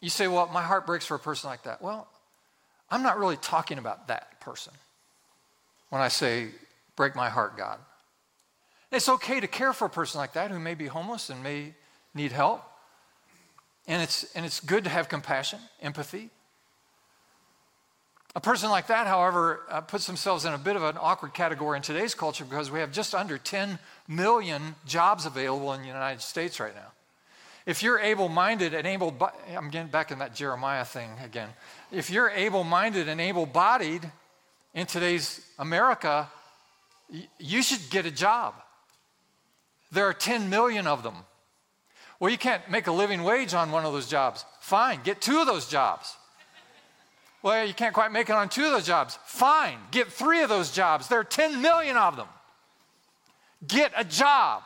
you 0.00 0.10
say, 0.10 0.26
well, 0.26 0.50
my 0.52 0.64
heart 0.64 0.86
breaks 0.86 1.06
for 1.06 1.14
a 1.14 1.20
person 1.20 1.48
like 1.48 1.62
that. 1.62 1.80
Well, 1.80 2.08
I'm 2.90 3.04
not 3.04 3.16
really 3.16 3.36
talking 3.36 3.78
about 3.78 4.08
that 4.08 4.40
person 4.40 4.72
when 5.90 6.02
I 6.02 6.08
say, 6.08 6.48
break 6.96 7.14
my 7.14 7.28
heart, 7.28 7.56
God. 7.56 7.78
It's 8.92 9.08
okay 9.08 9.40
to 9.40 9.48
care 9.48 9.72
for 9.72 9.86
a 9.86 9.90
person 9.90 10.18
like 10.18 10.34
that 10.34 10.50
who 10.50 10.58
may 10.58 10.74
be 10.74 10.86
homeless 10.86 11.30
and 11.30 11.42
may 11.42 11.74
need 12.14 12.32
help. 12.32 12.62
And 13.88 14.02
it's, 14.02 14.24
and 14.34 14.44
it's 14.44 14.60
good 14.60 14.84
to 14.84 14.90
have 14.90 15.08
compassion, 15.08 15.60
empathy. 15.80 16.30
A 18.34 18.40
person 18.40 18.68
like 18.68 18.88
that, 18.88 19.06
however, 19.06 19.62
uh, 19.70 19.80
puts 19.80 20.06
themselves 20.06 20.44
in 20.44 20.52
a 20.52 20.58
bit 20.58 20.76
of 20.76 20.82
an 20.82 20.96
awkward 21.00 21.32
category 21.32 21.76
in 21.76 21.82
today's 21.82 22.14
culture 22.14 22.44
because 22.44 22.70
we 22.70 22.80
have 22.80 22.92
just 22.92 23.14
under 23.14 23.38
10 23.38 23.78
million 24.08 24.74
jobs 24.84 25.24
available 25.24 25.72
in 25.72 25.80
the 25.80 25.86
United 25.86 26.20
States 26.20 26.60
right 26.60 26.74
now. 26.74 26.92
If 27.64 27.82
you're 27.82 27.98
able 27.98 28.28
minded 28.28 28.74
and 28.74 28.86
able, 28.86 29.16
I'm 29.56 29.70
getting 29.70 29.90
back 29.90 30.10
in 30.10 30.18
that 30.18 30.34
Jeremiah 30.34 30.84
thing 30.84 31.10
again. 31.24 31.48
If 31.90 32.10
you're 32.10 32.30
able 32.30 32.62
minded 32.62 33.08
and 33.08 33.20
able 33.20 33.46
bodied 33.46 34.08
in 34.74 34.86
today's 34.86 35.40
America, 35.58 36.28
you 37.38 37.62
should 37.62 37.90
get 37.90 38.06
a 38.06 38.10
job. 38.10 38.54
There 39.96 40.06
are 40.06 40.12
10 40.12 40.50
million 40.50 40.86
of 40.86 41.02
them. 41.02 41.14
Well, 42.20 42.30
you 42.30 42.36
can't 42.36 42.68
make 42.68 42.86
a 42.86 42.92
living 42.92 43.22
wage 43.22 43.54
on 43.54 43.72
one 43.72 43.86
of 43.86 43.94
those 43.94 44.06
jobs. 44.06 44.44
Fine, 44.60 45.00
get 45.04 45.22
two 45.22 45.38
of 45.38 45.46
those 45.46 45.66
jobs. 45.68 46.14
Well, 47.42 47.66
you 47.66 47.72
can't 47.72 47.94
quite 47.94 48.12
make 48.12 48.28
it 48.28 48.36
on 48.36 48.50
two 48.50 48.66
of 48.66 48.72
those 48.72 48.84
jobs. 48.84 49.18
Fine, 49.24 49.78
get 49.90 50.08
three 50.08 50.42
of 50.42 50.50
those 50.50 50.70
jobs. 50.70 51.08
There 51.08 51.18
are 51.18 51.24
10 51.24 51.62
million 51.62 51.96
of 51.96 52.14
them. 52.14 52.26
Get 53.66 53.90
a 53.96 54.04
job. 54.04 54.64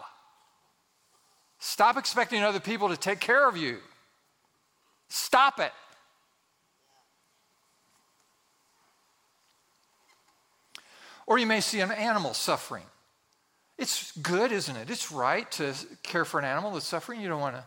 Stop 1.60 1.96
expecting 1.96 2.42
other 2.42 2.58
people 2.58 2.88
to 2.88 2.96
take 2.96 3.20
care 3.20 3.48
of 3.48 3.56
you. 3.56 3.78
Stop 5.10 5.60
it. 5.60 5.70
Or 11.24 11.38
you 11.38 11.46
may 11.46 11.60
see 11.60 11.78
an 11.78 11.92
animal 11.92 12.34
suffering. 12.34 12.82
It's 13.80 14.12
good, 14.18 14.52
isn't 14.52 14.76
it? 14.76 14.90
It's 14.90 15.10
right 15.10 15.50
to 15.52 15.72
care 16.02 16.26
for 16.26 16.38
an 16.38 16.44
animal 16.44 16.72
that's 16.72 16.86
suffering. 16.86 17.18
You 17.22 17.28
don't 17.28 17.40
want 17.40 17.56
to 17.56 17.64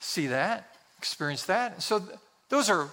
see 0.00 0.28
that, 0.28 0.74
experience 0.96 1.44
that. 1.44 1.82
So 1.82 2.02
those 2.48 2.70
are 2.70 2.88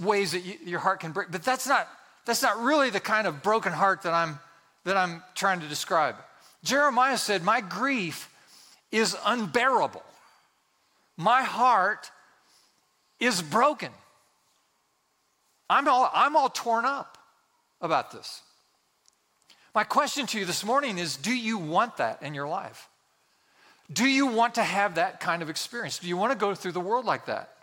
ways 0.00 0.30
that 0.30 0.44
you, 0.44 0.54
your 0.64 0.78
heart 0.78 1.00
can 1.00 1.10
break. 1.10 1.32
But 1.32 1.42
that's 1.42 1.66
not, 1.66 1.88
that's 2.24 2.40
not 2.40 2.60
really 2.60 2.90
the 2.90 3.00
kind 3.00 3.26
of 3.26 3.42
broken 3.42 3.72
heart 3.72 4.02
that 4.02 4.14
I'm, 4.14 4.38
that 4.84 4.96
I'm 4.96 5.24
trying 5.34 5.58
to 5.58 5.66
describe. 5.66 6.14
Jeremiah 6.62 7.18
said, 7.18 7.42
My 7.42 7.62
grief 7.62 8.30
is 8.92 9.16
unbearable. 9.26 10.04
My 11.16 11.42
heart 11.42 12.12
is 13.18 13.42
broken. 13.42 13.90
I'm 15.68 15.88
all, 15.88 16.08
I'm 16.14 16.36
all 16.36 16.48
torn 16.48 16.84
up 16.84 17.18
about 17.80 18.12
this. 18.12 18.40
My 19.74 19.84
question 19.84 20.26
to 20.28 20.38
you 20.38 20.44
this 20.44 20.64
morning 20.64 20.98
is 20.98 21.16
Do 21.16 21.34
you 21.34 21.58
want 21.58 21.98
that 21.98 22.22
in 22.22 22.34
your 22.34 22.48
life? 22.48 22.88
Do 23.92 24.06
you 24.06 24.26
want 24.26 24.56
to 24.56 24.62
have 24.62 24.96
that 24.96 25.20
kind 25.20 25.42
of 25.42 25.48
experience? 25.48 25.98
Do 25.98 26.08
you 26.08 26.16
want 26.16 26.32
to 26.32 26.38
go 26.38 26.54
through 26.54 26.72
the 26.72 26.80
world 26.80 27.04
like 27.04 27.26
that? 27.26 27.54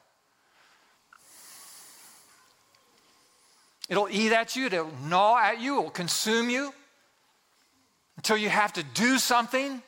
It'll 3.88 4.10
eat 4.10 4.32
at 4.32 4.56
you, 4.56 4.66
it'll 4.66 4.92
gnaw 5.04 5.38
at 5.38 5.62
you, 5.62 5.78
it'll 5.78 5.92
consume 5.92 6.50
you 6.50 6.74
until 8.18 8.38
you 8.38 8.50
have 8.50 8.74
to 8.74 8.84
do 8.84 9.20
something 9.20 9.84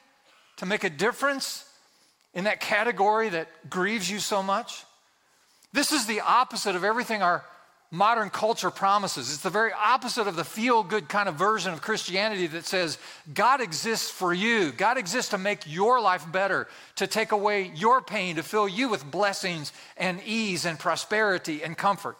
to 0.57 0.65
make 0.67 0.83
a 0.83 0.89
difference 0.89 1.65
in 2.35 2.43
that 2.43 2.59
category 2.59 3.29
that 3.29 3.47
grieves 3.69 4.09
you 4.09 4.19
so 4.19 4.43
much. 4.43 4.83
This 5.73 5.91
is 5.91 6.05
the 6.05 6.21
opposite 6.21 6.75
of 6.75 6.83
everything 6.83 7.23
our 7.23 7.43
modern 7.89 8.29
culture 8.29 8.69
promises. 8.69 9.31
It's 9.31 9.43
the 9.43 9.49
very 9.49 9.71
opposite 9.71 10.27
of 10.27 10.35
the 10.35 10.43
feel 10.43 10.83
good 10.83 11.07
kind 11.07 11.29
of 11.29 11.35
version 11.35 11.71
of 11.71 11.81
Christianity 11.81 12.47
that 12.47 12.65
says 12.65 12.97
God 13.33 13.61
exists 13.61 14.09
for 14.09 14.33
you. 14.33 14.71
God 14.71 14.97
exists 14.97 15.31
to 15.31 15.37
make 15.37 15.61
your 15.65 16.01
life 16.01 16.29
better, 16.31 16.67
to 16.95 17.07
take 17.07 17.31
away 17.31 17.71
your 17.75 18.01
pain, 18.01 18.35
to 18.35 18.43
fill 18.43 18.67
you 18.67 18.89
with 18.89 19.09
blessings 19.09 19.71
and 19.95 20.21
ease 20.25 20.65
and 20.65 20.77
prosperity 20.77 21.63
and 21.63 21.77
comfort. 21.77 22.17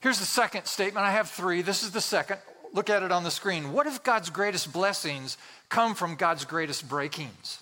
Here's 0.00 0.20
the 0.20 0.24
second 0.24 0.64
statement. 0.66 1.04
I 1.04 1.10
have 1.10 1.28
three. 1.28 1.60
This 1.60 1.82
is 1.82 1.90
the 1.90 2.00
second. 2.00 2.38
Look 2.72 2.88
at 2.88 3.02
it 3.02 3.10
on 3.10 3.24
the 3.24 3.30
screen. 3.30 3.72
What 3.72 3.86
if 3.86 4.02
God's 4.02 4.30
greatest 4.30 4.72
blessings 4.72 5.36
come 5.68 5.94
from 5.94 6.14
God's 6.14 6.44
greatest 6.44 6.88
breakings? 6.88 7.60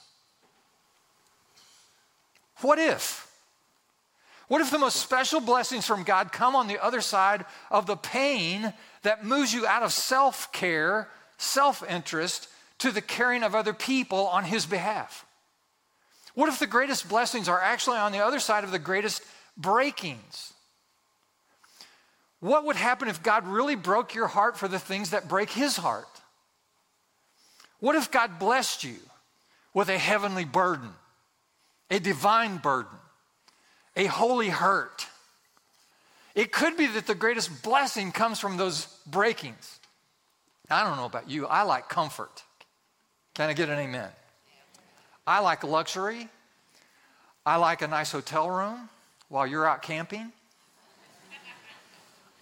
What 2.60 2.78
if? 2.78 3.25
What 4.48 4.60
if 4.60 4.70
the 4.70 4.78
most 4.78 4.96
special 4.96 5.40
blessings 5.40 5.86
from 5.86 6.04
God 6.04 6.32
come 6.32 6.54
on 6.54 6.68
the 6.68 6.82
other 6.82 7.00
side 7.00 7.44
of 7.70 7.86
the 7.86 7.96
pain 7.96 8.72
that 9.02 9.24
moves 9.24 9.52
you 9.52 9.66
out 9.66 9.82
of 9.82 9.92
self 9.92 10.52
care, 10.52 11.08
self 11.36 11.82
interest, 11.88 12.48
to 12.78 12.92
the 12.92 13.00
caring 13.00 13.42
of 13.42 13.54
other 13.54 13.72
people 13.72 14.26
on 14.28 14.44
His 14.44 14.66
behalf? 14.66 15.26
What 16.34 16.48
if 16.48 16.58
the 16.58 16.66
greatest 16.66 17.08
blessings 17.08 17.48
are 17.48 17.60
actually 17.60 17.96
on 17.96 18.12
the 18.12 18.24
other 18.24 18.38
side 18.38 18.62
of 18.62 18.70
the 18.70 18.78
greatest 18.78 19.22
breakings? 19.56 20.52
What 22.40 22.66
would 22.66 22.76
happen 22.76 23.08
if 23.08 23.22
God 23.22 23.46
really 23.46 23.74
broke 23.74 24.14
your 24.14 24.26
heart 24.26 24.56
for 24.56 24.68
the 24.68 24.78
things 24.78 25.10
that 25.10 25.28
break 25.28 25.50
his 25.50 25.76
heart? 25.76 26.06
What 27.80 27.96
if 27.96 28.10
God 28.10 28.38
blessed 28.38 28.84
you 28.84 28.96
with 29.74 29.88
a 29.88 29.98
heavenly 29.98 30.44
burden, 30.44 30.90
a 31.90 31.98
divine 31.98 32.58
burden, 32.58 32.98
a 33.96 34.04
holy 34.06 34.48
hurt? 34.48 35.06
It 36.34 36.52
could 36.52 36.76
be 36.76 36.86
that 36.86 37.06
the 37.06 37.14
greatest 37.14 37.62
blessing 37.62 38.12
comes 38.12 38.38
from 38.38 38.58
those 38.58 38.86
breakings. 39.06 39.80
I 40.70 40.84
don't 40.84 40.96
know 40.96 41.06
about 41.06 41.30
you, 41.30 41.46
I 41.46 41.62
like 41.62 41.88
comfort. 41.88 42.42
Can 43.34 43.48
I 43.48 43.52
get 43.54 43.68
an 43.68 43.78
amen? 43.78 44.08
I 45.26 45.40
like 45.40 45.64
luxury. 45.64 46.28
I 47.44 47.56
like 47.56 47.82
a 47.82 47.88
nice 47.88 48.12
hotel 48.12 48.50
room 48.50 48.88
while 49.28 49.46
you're 49.46 49.66
out 49.66 49.82
camping. 49.82 50.32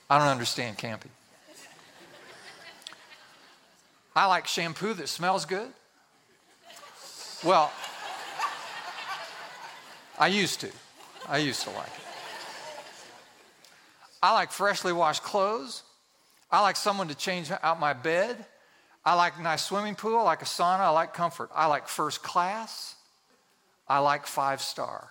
I 0.08 0.18
don't 0.18 0.28
understand 0.28 0.78
camping. 0.78 1.10
I 4.16 4.26
like 4.26 4.46
shampoo 4.46 4.94
that 4.94 5.08
smells 5.08 5.44
good. 5.44 5.68
Well, 7.42 7.70
I 10.18 10.28
used 10.28 10.60
to. 10.60 10.70
I 11.28 11.38
used 11.38 11.62
to 11.62 11.70
like 11.70 11.86
it. 11.86 12.04
I 14.22 14.32
like 14.32 14.50
freshly 14.50 14.92
washed 14.92 15.22
clothes. 15.22 15.82
I 16.50 16.60
like 16.60 16.76
someone 16.76 17.08
to 17.08 17.14
change 17.14 17.50
out 17.62 17.80
my 17.80 17.92
bed. 17.92 18.44
I 19.04 19.14
like 19.14 19.34
a 19.38 19.42
nice 19.42 19.64
swimming 19.64 19.94
pool. 19.94 20.18
I 20.18 20.22
like 20.22 20.42
a 20.42 20.46
sauna. 20.46 20.80
I 20.80 20.90
like 20.90 21.12
comfort. 21.12 21.50
I 21.54 21.66
like 21.66 21.88
first 21.88 22.22
class. 22.22 22.94
I 23.86 23.98
like 23.98 24.26
five 24.26 24.62
star. 24.62 25.10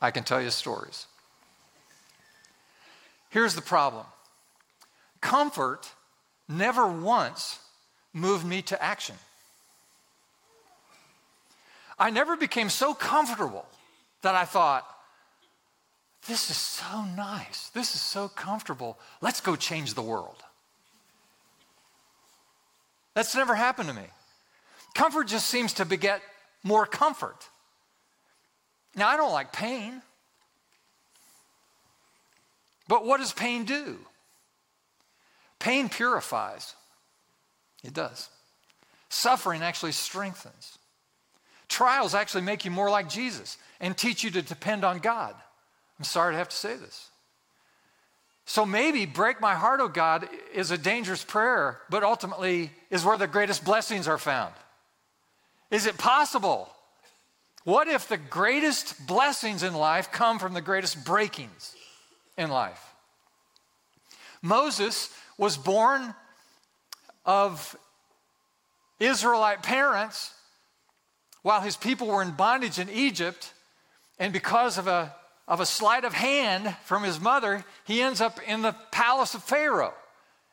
I 0.00 0.10
can 0.10 0.24
tell 0.24 0.40
you 0.40 0.50
stories. 0.50 1.06
Here's 3.28 3.54
the 3.54 3.62
problem 3.62 4.06
comfort 5.20 5.92
never 6.48 6.88
once 6.88 7.60
moved 8.12 8.44
me 8.44 8.62
to 8.62 8.82
action. 8.82 9.16
I 11.98 12.10
never 12.10 12.36
became 12.36 12.70
so 12.70 12.94
comfortable 12.94 13.66
that 14.22 14.34
I 14.34 14.44
thought, 14.44 14.86
this 16.26 16.50
is 16.50 16.56
so 16.56 17.04
nice. 17.04 17.70
This 17.70 17.94
is 17.94 18.00
so 18.00 18.28
comfortable. 18.28 18.98
Let's 19.20 19.40
go 19.40 19.56
change 19.56 19.94
the 19.94 20.02
world. 20.02 20.36
That's 23.14 23.34
never 23.34 23.54
happened 23.54 23.88
to 23.88 23.94
me. 23.94 24.06
Comfort 24.94 25.28
just 25.28 25.46
seems 25.46 25.72
to 25.74 25.84
beget 25.84 26.20
more 26.62 26.86
comfort. 26.86 27.48
Now, 28.94 29.08
I 29.08 29.16
don't 29.16 29.32
like 29.32 29.52
pain. 29.52 30.02
But 32.88 33.06
what 33.06 33.18
does 33.20 33.32
pain 33.32 33.64
do? 33.64 33.98
Pain 35.58 35.88
purifies. 35.88 36.74
It 37.84 37.94
does. 37.94 38.28
Suffering 39.08 39.62
actually 39.62 39.92
strengthens. 39.92 40.78
Trials 41.70 42.14
actually 42.14 42.42
make 42.42 42.66
you 42.66 42.70
more 42.70 42.90
like 42.90 43.08
Jesus 43.08 43.56
and 43.80 43.96
teach 43.96 44.22
you 44.22 44.30
to 44.32 44.42
depend 44.42 44.84
on 44.84 44.98
God. 44.98 45.34
I'm 45.98 46.04
sorry 46.04 46.34
to 46.34 46.38
have 46.38 46.50
to 46.50 46.56
say 46.56 46.76
this. 46.76 47.08
So 48.44 48.66
maybe 48.66 49.06
break 49.06 49.40
my 49.40 49.54
heart, 49.54 49.80
oh 49.80 49.88
God, 49.88 50.28
is 50.52 50.72
a 50.72 50.78
dangerous 50.78 51.24
prayer, 51.24 51.78
but 51.88 52.02
ultimately 52.02 52.72
is 52.90 53.04
where 53.04 53.16
the 53.16 53.28
greatest 53.28 53.64
blessings 53.64 54.08
are 54.08 54.18
found. 54.18 54.52
Is 55.70 55.86
it 55.86 55.96
possible? 55.96 56.68
What 57.64 57.86
if 57.86 58.08
the 58.08 58.16
greatest 58.16 59.06
blessings 59.06 59.62
in 59.62 59.72
life 59.72 60.10
come 60.10 60.38
from 60.38 60.52
the 60.52 60.60
greatest 60.60 61.04
breakings 61.04 61.76
in 62.36 62.50
life? 62.50 62.84
Moses 64.42 65.10
was 65.38 65.56
born 65.56 66.14
of 67.24 67.76
Israelite 68.98 69.62
parents 69.62 70.34
while 71.42 71.60
his 71.60 71.76
people 71.76 72.06
were 72.08 72.22
in 72.22 72.32
bondage 72.32 72.78
in 72.78 72.90
Egypt, 72.90 73.52
and 74.18 74.32
because 74.32 74.78
of 74.78 74.86
a 74.86 75.14
of 75.50 75.58
a 75.58 75.66
sleight 75.66 76.04
of 76.04 76.14
hand 76.14 76.76
from 76.84 77.02
his 77.02 77.20
mother, 77.20 77.64
he 77.84 78.00
ends 78.00 78.20
up 78.20 78.38
in 78.46 78.62
the 78.62 78.74
palace 78.92 79.34
of 79.34 79.42
Pharaoh. 79.42 79.92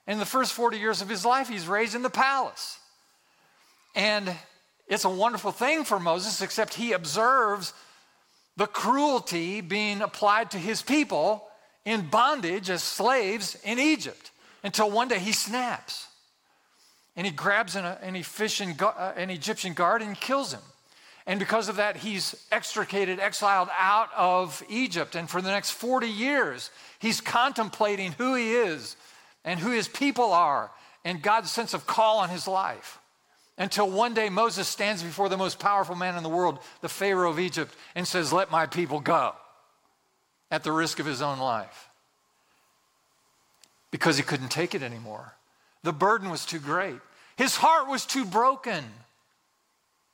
In 0.08 0.18
the 0.18 0.26
first 0.26 0.54
40 0.54 0.80
years 0.80 1.04
of 1.04 1.08
his 1.10 1.24
life, 1.24 1.48
he's 1.48 1.68
raised 1.68 1.94
in 1.94 2.02
the 2.02 2.10
palace. 2.10 2.80
And 3.96 4.34
it's 4.88 5.06
a 5.06 5.10
wonderful 5.10 5.52
thing 5.52 5.84
for 5.84 6.00
Moses, 6.00 6.42
except 6.42 6.74
he 6.74 6.94
observes 6.94 7.74
the 8.56 8.66
cruelty 8.66 9.62
being 9.62 10.02
applied 10.02 10.50
to 10.52 10.58
his 10.58 10.82
people 10.82 11.48
in 11.86 12.10
bondage 12.10 12.72
as 12.72 12.82
slaves 12.82 13.56
in 13.64 13.78
Egypt 13.78 14.32
until 14.64 14.90
one 14.90 15.10
day 15.10 15.20
he 15.20 15.32
snaps. 15.32 16.08
And 17.16 17.28
he 17.28 17.32
grabs 17.32 17.76
an, 17.76 17.86
an, 17.86 18.16
uh, 18.16 19.14
an 19.16 19.30
Egyptian 19.30 19.74
guard 19.74 20.02
and 20.02 20.20
kills 20.20 20.54
him. 20.54 20.62
And 21.28 21.40
because 21.40 21.68
of 21.68 21.76
that, 21.76 21.98
he's 21.98 22.42
extricated, 22.54 23.20
exiled 23.20 23.68
out 23.78 24.10
of 24.16 24.64
Egypt. 24.70 25.14
And 25.14 25.30
for 25.30 25.42
the 25.42 25.52
next 25.52 25.72
40 25.72 26.08
years, 26.08 26.72
he's 27.00 27.20
contemplating 27.20 28.14
who 28.14 28.34
he 28.34 28.54
is 28.54 28.96
and 29.44 29.60
who 29.60 29.72
his 29.72 29.90
people 29.90 30.32
are 30.32 30.72
and 31.04 31.22
God's 31.22 31.52
sense 31.52 31.74
of 31.74 31.86
call 31.86 32.20
on 32.20 32.30
his 32.30 32.48
life. 32.48 33.00
Until 33.58 33.90
one 33.90 34.14
day 34.14 34.30
Moses 34.30 34.70
stands 34.70 35.04
before 35.04 35.28
the 35.28 35.38
most 35.38 35.60
powerful 35.60 35.96
man 35.96 36.16
in 36.16 36.24
the 36.24 36.30
world, 36.30 36.60
the 36.80 36.90
Pharaoh 36.90 37.30
of 37.30 37.40
Egypt, 37.40 37.76
and 37.94 38.08
says, 38.08 38.32
Let 38.32 38.50
my 38.50 38.66
people 38.66 39.02
go, 39.02 39.34
at 40.50 40.64
the 40.64 40.72
risk 40.72 41.00
of 41.00 41.06
his 41.06 41.22
own 41.22 41.40
life. 41.40 41.90
Because 43.92 44.16
he 44.16 44.24
couldn't 44.24 44.50
take 44.50 44.76
it 44.76 44.84
anymore. 44.84 45.34
The 45.84 45.92
burden 45.92 46.30
was 46.30 46.46
too 46.46 46.60
great, 46.60 47.00
his 47.36 47.58
heart 47.58 47.90
was 47.90 48.06
too 48.06 48.24
broken 48.24 48.86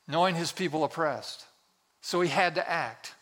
knowing 0.07 0.35
his 0.35 0.51
people 0.51 0.83
oppressed. 0.83 1.45
So 2.01 2.21
he 2.21 2.29
had 2.29 2.55
to 2.55 2.69
act. 2.69 3.13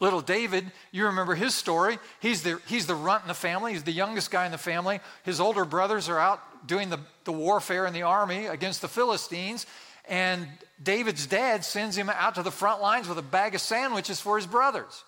Little 0.00 0.20
David, 0.20 0.70
you 0.92 1.06
remember 1.06 1.34
his 1.34 1.54
story. 1.54 1.98
He's 2.20 2.44
the, 2.44 2.60
he's 2.68 2.86
the 2.86 2.94
runt 2.94 3.24
in 3.24 3.28
the 3.28 3.34
family, 3.34 3.72
he's 3.72 3.82
the 3.82 3.90
youngest 3.90 4.30
guy 4.30 4.46
in 4.46 4.52
the 4.52 4.58
family. 4.58 5.00
His 5.24 5.40
older 5.40 5.64
brothers 5.64 6.08
are 6.08 6.18
out 6.18 6.66
doing 6.66 6.88
the, 6.88 7.00
the 7.24 7.32
warfare 7.32 7.84
in 7.86 7.92
the 7.92 8.02
army 8.02 8.46
against 8.46 8.80
the 8.80 8.88
Philistines. 8.88 9.66
And 10.08 10.46
David's 10.80 11.26
dad 11.26 11.64
sends 11.64 11.96
him 11.96 12.08
out 12.08 12.36
to 12.36 12.42
the 12.42 12.52
front 12.52 12.80
lines 12.80 13.08
with 13.08 13.18
a 13.18 13.22
bag 13.22 13.56
of 13.56 13.60
sandwiches 13.60 14.20
for 14.20 14.36
his 14.36 14.46
brothers. 14.46 15.04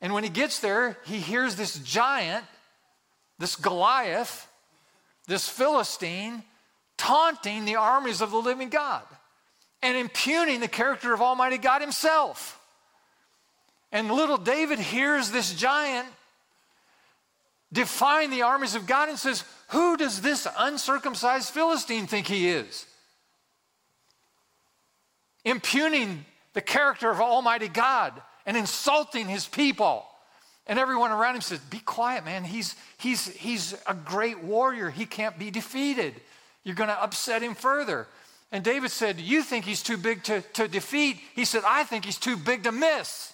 And 0.00 0.14
when 0.14 0.24
he 0.24 0.30
gets 0.30 0.60
there, 0.60 0.96
he 1.04 1.18
hears 1.18 1.56
this 1.56 1.78
giant, 1.80 2.44
this 3.38 3.56
Goliath, 3.56 4.48
this 5.26 5.48
Philistine, 5.48 6.44
taunting 6.96 7.64
the 7.64 7.76
armies 7.76 8.20
of 8.20 8.30
the 8.30 8.36
living 8.36 8.68
God 8.68 9.02
and 9.82 9.96
impugning 9.96 10.60
the 10.60 10.68
character 10.68 11.12
of 11.12 11.20
Almighty 11.20 11.58
God 11.58 11.80
Himself. 11.80 12.58
And 13.90 14.10
little 14.10 14.38
David 14.38 14.78
hears 14.78 15.30
this 15.30 15.52
giant 15.54 16.08
define 17.72 18.30
the 18.30 18.42
armies 18.42 18.74
of 18.74 18.86
God 18.86 19.08
and 19.08 19.18
says, 19.18 19.44
Who 19.68 19.96
does 19.96 20.20
this 20.20 20.46
uncircumcised 20.58 21.50
Philistine 21.50 22.06
think 22.06 22.26
he 22.26 22.48
is? 22.48 22.86
Impugning 25.44 26.24
the 26.52 26.60
character 26.60 27.10
of 27.10 27.20
Almighty 27.20 27.68
God 27.68 28.12
and 28.46 28.56
insulting 28.56 29.26
his 29.26 29.46
people. 29.46 30.04
And 30.66 30.78
everyone 30.78 31.10
around 31.10 31.36
him 31.36 31.40
says, 31.40 31.58
Be 31.58 31.80
quiet, 31.80 32.24
man. 32.24 32.44
He's, 32.44 32.76
he's, 32.98 33.26
he's 33.28 33.74
a 33.86 33.94
great 33.94 34.42
warrior. 34.42 34.90
He 34.90 35.06
can't 35.06 35.38
be 35.38 35.50
defeated. 35.50 36.14
You're 36.64 36.76
going 36.76 36.90
to 36.90 37.02
upset 37.02 37.42
him 37.42 37.54
further. 37.54 38.06
And 38.52 38.62
David 38.62 38.90
said, 38.90 39.18
You 39.18 39.42
think 39.42 39.64
he's 39.64 39.82
too 39.82 39.96
big 39.96 40.22
to, 40.24 40.42
to 40.52 40.68
defeat? 40.68 41.16
He 41.34 41.46
said, 41.46 41.62
I 41.66 41.84
think 41.84 42.04
he's 42.04 42.18
too 42.18 42.36
big 42.36 42.64
to 42.64 42.72
miss. 42.72 43.32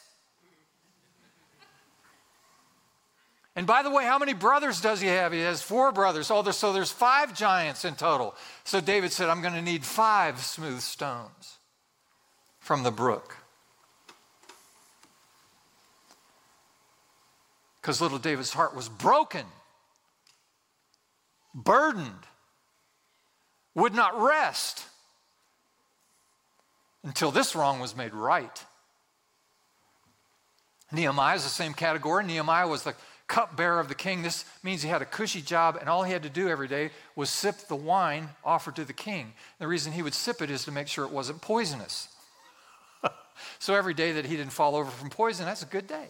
And 3.57 3.66
by 3.66 3.83
the 3.83 3.90
way, 3.90 4.04
how 4.04 4.20
many 4.20 4.35
brothers 4.35 4.81
does 4.81 5.00
he 5.00 5.09
have? 5.09 5.33
He 5.33 5.40
has 5.40 5.61
four 5.61 5.90
brothers. 5.90 6.31
Oh, 6.31 6.48
so 6.52 6.72
there's 6.72 6.92
five 6.92 7.35
giants 7.35 7.85
in 7.85 7.96
total. 7.96 8.37
So 8.62 8.81
David 8.81 9.11
said, 9.11 9.28
I'm 9.28 9.42
going 9.42 9.54
to 9.54 9.62
need 9.62 9.85
five 9.85 10.38
smooth 10.38 10.81
stones 10.81 11.59
from 12.61 12.85
the 12.85 12.92
brook. 12.92 13.37
Because 17.81 18.00
little 18.00 18.18
David's 18.18 18.52
heart 18.52 18.76
was 18.76 18.88
broken, 18.88 19.46
burdened, 21.52 22.26
would 23.74 23.94
not 23.94 24.20
rest 24.20 24.88
until 27.04 27.30
this 27.30 27.54
wrong 27.54 27.80
was 27.80 27.96
made 27.96 28.14
right. 28.14 28.64
Nehemiah 30.90 31.37
is 31.37 31.44
the 31.44 31.50
same 31.50 31.74
category. 31.74 32.24
Nehemiah 32.24 32.66
was 32.66 32.82
the 32.82 32.94
cupbearer 33.26 33.78
of 33.78 33.88
the 33.88 33.94
king. 33.94 34.22
This 34.22 34.44
means 34.62 34.82
he 34.82 34.88
had 34.88 35.02
a 35.02 35.06
cushy 35.06 35.42
job, 35.42 35.76
and 35.78 35.88
all 35.88 36.02
he 36.02 36.12
had 36.12 36.22
to 36.22 36.30
do 36.30 36.48
every 36.48 36.66
day 36.66 36.90
was 37.14 37.28
sip 37.28 37.56
the 37.68 37.76
wine 37.76 38.30
offered 38.42 38.76
to 38.76 38.84
the 38.84 38.94
king. 38.94 39.34
The 39.58 39.68
reason 39.68 39.92
he 39.92 40.02
would 40.02 40.14
sip 40.14 40.40
it 40.40 40.50
is 40.50 40.64
to 40.64 40.72
make 40.72 40.88
sure 40.88 41.04
it 41.04 41.12
wasn't 41.12 41.42
poisonous. 41.42 42.08
so 43.58 43.74
every 43.74 43.94
day 43.94 44.12
that 44.12 44.24
he 44.24 44.37
didn't 44.37 44.52
fall 44.52 44.74
over 44.74 44.90
from 44.90 45.11
poison, 45.11 45.44
that's 45.44 45.62
a 45.62 45.66
good 45.66 45.87
day. 45.87 46.06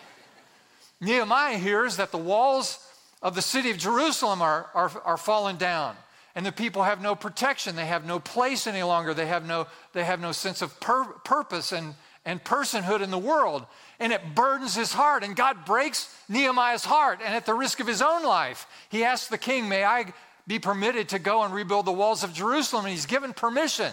Nehemiah 1.00 1.58
hears 1.58 1.96
that 1.96 2.10
the 2.10 2.18
walls 2.18 2.78
of 3.20 3.34
the 3.34 3.42
city 3.42 3.70
of 3.70 3.76
Jerusalem 3.76 4.40
are, 4.40 4.70
are, 4.74 4.90
are 5.04 5.16
falling 5.18 5.56
down 5.56 5.94
and 6.38 6.46
the 6.46 6.52
people 6.52 6.84
have 6.84 7.02
no 7.02 7.16
protection. 7.16 7.74
They 7.74 7.86
have 7.86 8.06
no 8.06 8.20
place 8.20 8.68
any 8.68 8.84
longer. 8.84 9.12
They 9.12 9.26
have 9.26 9.44
no 9.44 9.66
they 9.92 10.04
have 10.04 10.20
no 10.20 10.30
sense 10.30 10.62
of 10.62 10.78
pur- 10.78 11.12
purpose 11.24 11.72
and 11.72 11.96
and 12.24 12.42
personhood 12.44 13.02
in 13.02 13.10
the 13.10 13.18
world. 13.18 13.66
And 13.98 14.12
it 14.12 14.36
burdens 14.36 14.76
his 14.76 14.92
heart. 14.92 15.24
And 15.24 15.34
god 15.34 15.64
breaks 15.64 16.16
nehemiah's 16.28 16.84
heart. 16.84 17.18
And 17.24 17.34
at 17.34 17.44
the 17.44 17.54
risk 17.54 17.80
of 17.80 17.88
his 17.88 18.00
own 18.00 18.22
life 18.22 18.68
he 18.88 19.02
asks 19.02 19.26
the 19.26 19.36
king 19.36 19.68
may 19.68 19.82
i 19.82 20.12
be 20.46 20.60
permitted 20.60 21.08
to 21.08 21.18
go 21.18 21.42
and 21.42 21.52
rebuild 21.52 21.86
the 21.86 21.92
walls 21.92 22.22
of 22.22 22.32
jerusalem? 22.32 22.84
And 22.84 22.92
he's 22.92 23.06
given 23.06 23.32
permission. 23.32 23.92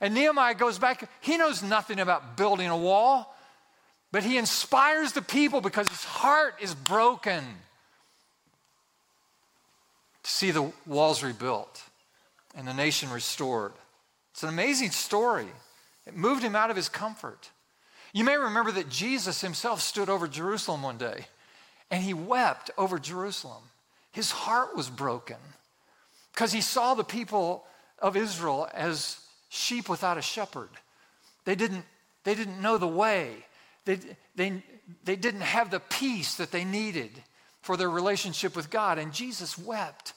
And 0.00 0.12
nehemiah 0.12 0.56
goes 0.56 0.80
back. 0.80 1.08
He 1.20 1.36
knows 1.36 1.62
nothing 1.62 2.00
about 2.00 2.36
building 2.36 2.66
a 2.66 2.76
wall 2.76 3.32
but 4.10 4.24
he 4.24 4.38
inspires 4.38 5.12
the 5.12 5.22
people 5.22 5.60
because 5.60 5.88
his 5.88 6.02
heart 6.02 6.56
is 6.60 6.74
broken 6.74 7.44
to 10.24 10.30
see 10.30 10.50
the 10.50 10.72
walls 10.86 11.22
rebuilt 11.22 11.82
and 12.56 12.66
the 12.66 12.74
nation 12.74 13.10
restored. 13.10 13.72
It's 14.32 14.42
an 14.42 14.48
amazing 14.48 14.90
story. 14.90 15.46
It 16.06 16.16
moved 16.16 16.42
him 16.42 16.56
out 16.56 16.70
of 16.70 16.76
his 16.76 16.88
comfort. 16.88 17.50
You 18.12 18.24
may 18.24 18.36
remember 18.36 18.72
that 18.72 18.88
Jesus 18.88 19.40
himself 19.40 19.80
stood 19.80 20.08
over 20.08 20.26
Jerusalem 20.26 20.82
one 20.82 20.98
day 20.98 21.26
and 21.90 22.02
he 22.02 22.14
wept 22.14 22.70
over 22.76 22.98
Jerusalem. 22.98 23.62
His 24.12 24.30
heart 24.30 24.76
was 24.76 24.88
broken 24.88 25.36
because 26.32 26.52
he 26.52 26.60
saw 26.60 26.94
the 26.94 27.04
people 27.04 27.64
of 27.98 28.16
Israel 28.16 28.68
as 28.72 29.18
sheep 29.48 29.88
without 29.88 30.18
a 30.18 30.22
shepherd. 30.22 30.70
They 31.44 31.54
didn't, 31.54 31.84
they 32.24 32.34
didn't 32.34 32.62
know 32.62 32.78
the 32.78 32.88
way, 32.88 33.44
they, 33.84 33.98
they, 34.34 34.62
they 35.04 35.16
didn't 35.16 35.42
have 35.42 35.70
the 35.70 35.80
peace 35.80 36.36
that 36.36 36.50
they 36.50 36.64
needed 36.64 37.10
for 37.64 37.78
their 37.78 37.88
relationship 37.88 38.54
with 38.54 38.68
God. 38.68 38.98
And 38.98 39.12
Jesus 39.12 39.56
wept. 39.58 40.12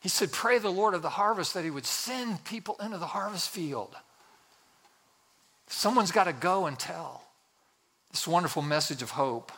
He 0.00 0.08
said, 0.08 0.32
Pray 0.32 0.58
the 0.58 0.70
Lord 0.70 0.94
of 0.94 1.02
the 1.02 1.10
harvest 1.10 1.52
that 1.52 1.64
he 1.64 1.70
would 1.70 1.84
send 1.84 2.42
people 2.44 2.76
into 2.82 2.96
the 2.96 3.06
harvest 3.06 3.50
field. 3.50 3.94
Someone's 5.66 6.12
got 6.12 6.24
to 6.24 6.32
go 6.32 6.64
and 6.64 6.78
tell 6.78 7.24
this 8.10 8.26
wonderful 8.26 8.62
message 8.62 9.02
of 9.02 9.10
hope. 9.10 9.52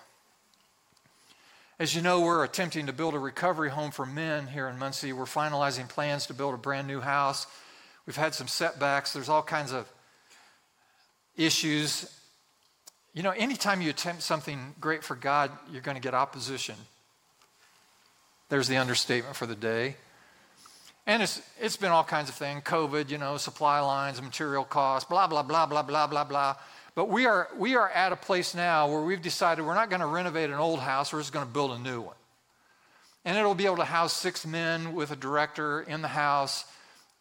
As 1.79 1.95
you 1.95 2.03
know, 2.03 2.23
we're 2.23 2.43
attempting 2.43 2.87
to 2.87 2.93
build 2.93 3.15
a 3.15 3.19
recovery 3.21 3.71
home 3.71 3.93
for 3.93 4.05
men 4.05 4.49
here 4.49 4.67
in 4.67 4.77
Muncie. 4.77 5.13
We're 5.13 5.27
finalizing 5.27 5.89
plans 5.89 6.27
to 6.27 6.35
build 6.35 6.55
a 6.55 6.59
brand 6.59 6.89
new 6.89 6.99
house. 6.99 7.47
We've 8.07 8.17
had 8.17 8.35
some 8.35 8.49
setbacks. 8.49 9.13
There's 9.13 9.29
all 9.29 9.45
kinds 9.45 9.73
of 9.73 9.89
issues 11.37 12.13
you 13.15 13.23
know, 13.23 13.31
anytime 13.31 13.81
you 13.81 13.91
attempt 13.91 14.23
something 14.23 14.75
great 14.81 15.03
for 15.03 15.17
God, 15.17 15.51
you're 15.73 15.83
going 15.83 15.97
to 15.97 16.01
get 16.01 16.15
opposition. 16.15 16.77
There's 18.49 18.69
the 18.69 18.77
understatement 18.77 19.37
for 19.37 19.47
the 19.47 19.57
day. 19.57 19.97
And 21.07 21.23
it's, 21.23 21.41
it's 21.59 21.77
been 21.77 21.91
all 21.91 22.05
kinds 22.05 22.29
of 22.29 22.35
things 22.35 22.63
COVID, 22.65 23.09
you 23.09 23.19
know, 23.19 23.39
supply 23.39 23.81
lines, 23.81 24.21
material 24.21 24.65
costs, 24.65 25.09
blah, 25.09 25.27
blah, 25.27 25.43
blah, 25.43 25.67
blah, 25.67 25.83
blah, 25.83 26.07
blah, 26.07 26.25
blah. 26.25 26.57
But 26.95 27.09
we 27.09 27.27
are, 27.27 27.49
we 27.57 27.77
are 27.77 27.89
at 27.89 28.13
a 28.13 28.17
place 28.17 28.55
now 28.55 28.91
where 28.91 29.01
we've 29.01 29.23
decided 29.23 29.65
we're 29.65 29.75
not 29.75 29.89
going 29.89 30.01
to 30.01 30.07
renovate 30.07 30.51
an 30.51 30.57
old 30.57 30.81
house, 30.81 31.13
we're 31.13 31.21
just 31.21 31.33
going 31.33 31.47
to 31.47 31.53
build 31.53 31.71
a 31.73 31.79
new 31.79 32.01
one. 32.01 32.17
And 33.25 33.39
it'll 33.39 33.55
be 33.55 33.67
able 33.67 33.77
to 33.77 33.85
house 33.85 34.13
six 34.13 34.47
men 34.47 34.95
with 34.95 35.11
a 35.11 35.17
director 35.17 35.81
in 35.81 36.03
the 36.03 36.09
house. 36.09 36.65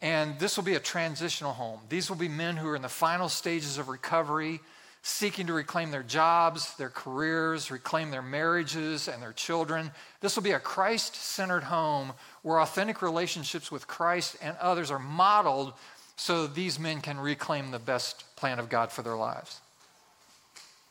And 0.00 0.38
this 0.38 0.56
will 0.56 0.64
be 0.64 0.74
a 0.74 0.80
transitional 0.80 1.52
home. 1.52 1.80
These 1.88 2.08
will 2.08 2.16
be 2.16 2.28
men 2.28 2.56
who 2.56 2.68
are 2.68 2.76
in 2.76 2.82
the 2.82 2.88
final 2.88 3.28
stages 3.28 3.78
of 3.78 3.88
recovery 3.88 4.60
seeking 5.02 5.46
to 5.46 5.52
reclaim 5.52 5.90
their 5.90 6.02
jobs, 6.02 6.74
their 6.76 6.90
careers, 6.90 7.70
reclaim 7.70 8.10
their 8.10 8.22
marriages 8.22 9.08
and 9.08 9.22
their 9.22 9.32
children. 9.32 9.90
This 10.20 10.36
will 10.36 10.42
be 10.42 10.52
a 10.52 10.58
Christ 10.58 11.14
centered 11.14 11.64
home 11.64 12.12
where 12.42 12.60
authentic 12.60 13.00
relationships 13.00 13.70
with 13.70 13.86
Christ 13.86 14.36
and 14.42 14.56
others 14.58 14.90
are 14.90 14.98
modeled 14.98 15.72
so 16.16 16.46
these 16.46 16.78
men 16.78 17.00
can 17.00 17.18
reclaim 17.18 17.70
the 17.70 17.78
best 17.78 18.24
plan 18.36 18.58
of 18.58 18.68
God 18.68 18.90
for 18.90 19.02
their 19.02 19.16
lives. 19.16 19.60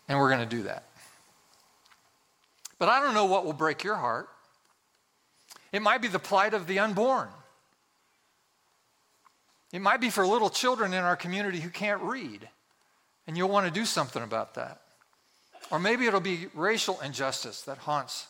And 0.08 0.18
we're 0.18 0.30
going 0.30 0.48
to 0.48 0.56
do 0.56 0.64
that. 0.64 0.84
But 2.80 2.90
I 2.90 3.02
don't 3.02 3.14
know 3.14 3.26
what 3.26 3.46
will 3.46 3.54
break 3.54 3.84
your 3.84 3.96
heart. 3.96 4.30
It 5.72 5.82
might 5.82 6.02
be 6.02 6.08
the 6.08 6.20
plight 6.20 6.54
of 6.54 6.66
the 6.66 6.80
unborn. 6.80 7.28
It 9.74 9.82
might 9.82 10.00
be 10.00 10.10
for 10.10 10.26
little 10.26 10.50
children 10.50 10.94
in 10.94 11.04
our 11.04 11.18
community 11.18 11.60
who 11.60 11.70
can't 11.70 12.02
read 12.02 12.48
and 13.28 13.38
you'll 13.38 13.50
want 13.50 13.68
to 13.68 13.72
do 13.72 13.86
something 13.86 14.24
about 14.24 14.56
that. 14.56 14.82
Or 15.70 15.80
maybe 15.80 16.06
it'll 16.06 16.22
be 16.22 16.48
racial 16.54 17.00
injustice 17.02 17.62
that 17.64 17.78
haunts 17.78 18.28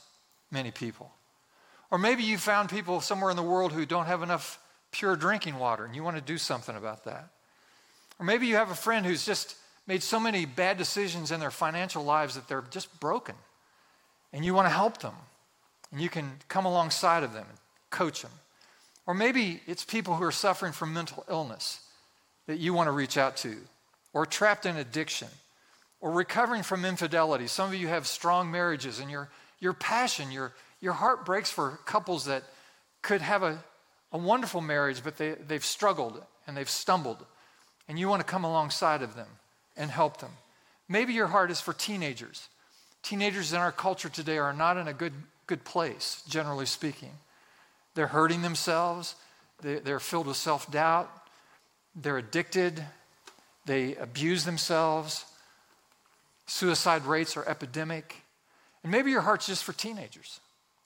many 0.52 0.72
people. 0.72 1.12
Or 1.92 1.98
maybe 1.98 2.24
you 2.24 2.38
found 2.38 2.70
people 2.70 3.00
somewhere 3.00 3.30
in 3.30 3.38
the 3.38 3.44
world 3.44 3.72
who 3.72 3.86
don't 3.86 4.08
have 4.08 4.24
enough 4.24 4.60
pure 4.92 5.16
drinking 5.16 5.60
water 5.60 5.86
and 5.86 5.96
you 5.96 6.04
want 6.04 6.18
to 6.18 6.22
do 6.22 6.38
something 6.38 6.76
about 6.76 7.06
that. 7.06 7.30
Or 8.20 8.26
maybe 8.26 8.48
you 8.48 8.56
have 8.56 8.72
a 8.72 8.76
friend 8.76 9.06
who's 9.06 9.26
just 9.26 9.56
made 9.86 10.02
so 10.02 10.20
many 10.20 10.46
bad 10.46 10.78
decisions 10.78 11.32
in 11.32 11.40
their 11.40 11.52
financial 11.52 12.04
lives 12.04 12.36
that 12.36 12.48
they're 12.48 12.66
just 12.72 13.00
broken 13.00 13.36
and 14.34 14.44
you 14.44 14.54
want 14.54 14.66
to 14.66 14.74
help 14.74 14.98
them 15.00 15.14
and 15.92 16.02
you 16.02 16.10
can 16.10 16.32
come 16.50 16.66
alongside 16.66 17.24
of 17.24 17.34
them 17.34 17.46
and 17.48 17.58
coach 17.92 18.24
them. 18.24 18.32
Or 19.06 19.14
maybe 19.14 19.62
it's 19.68 19.86
people 19.86 20.16
who 20.16 20.24
are 20.24 20.32
suffering 20.32 20.74
from 20.74 20.94
mental 20.94 21.24
illness 21.30 21.82
that 22.48 22.58
you 22.58 22.74
want 22.74 22.88
to 22.88 22.92
reach 22.92 23.18
out 23.18 23.38
to 23.38 23.58
or 24.18 24.26
trapped 24.26 24.66
in 24.66 24.78
addiction 24.78 25.28
or 26.02 26.10
recovering 26.10 26.64
from 26.64 26.84
infidelity. 26.86 27.46
Some 27.46 27.70
of 27.70 27.76
you 27.76 27.88
have 27.88 28.08
strong 28.08 28.50
marriages 28.50 28.98
and 28.98 29.12
your, 29.12 29.30
your 29.60 29.74
passion, 29.74 30.32
your, 30.32 30.54
your 30.82 30.94
heart 30.94 31.24
breaks 31.24 31.52
for 31.52 31.78
couples 31.86 32.26
that 32.26 32.42
could 33.04 33.22
have 33.22 33.44
a, 33.44 33.64
a 34.12 34.18
wonderful 34.18 34.60
marriage, 34.60 35.04
but 35.04 35.18
they, 35.18 35.34
they've 35.34 35.64
struggled 35.64 36.20
and 36.48 36.58
they've 36.58 36.68
stumbled. 36.68 37.24
And 37.88 38.00
you 38.00 38.10
want 38.10 38.22
to 38.22 38.26
come 38.26 38.44
alongside 38.44 39.04
of 39.04 39.16
them 39.16 39.28
and 39.78 39.92
help 39.92 40.18
them. 40.18 40.32
Maybe 40.90 41.14
your 41.14 41.28
heart 41.28 41.52
is 41.52 41.62
for 41.62 41.74
teenagers. 41.74 42.48
Teenagers 43.04 43.54
in 43.54 43.60
our 43.60 43.72
culture 43.72 44.10
today 44.10 44.40
are 44.40 44.52
not 44.52 44.78
in 44.78 44.88
a 44.88 44.94
good, 44.94 45.14
good 45.46 45.64
place, 45.64 46.24
generally 46.28 46.66
speaking. 46.66 47.12
They're 47.94 48.08
hurting 48.08 48.42
themselves, 48.42 49.14
they, 49.62 49.76
they're 49.76 50.00
filled 50.00 50.26
with 50.26 50.38
self 50.38 50.72
doubt, 50.72 51.08
they're 51.96 52.18
addicted, 52.18 52.84
they 53.68 53.96
abuse 53.96 54.46
themselves. 54.46 55.26
Suicide 56.48 57.06
rates 57.06 57.38
are 57.38 57.48
epidemic. 57.48 58.16
And 58.82 58.92
maybe 58.92 59.12
your 59.12 59.22
heart's 59.22 59.48
just 59.48 59.64
for 59.64 59.74
teenagers. 59.74 60.40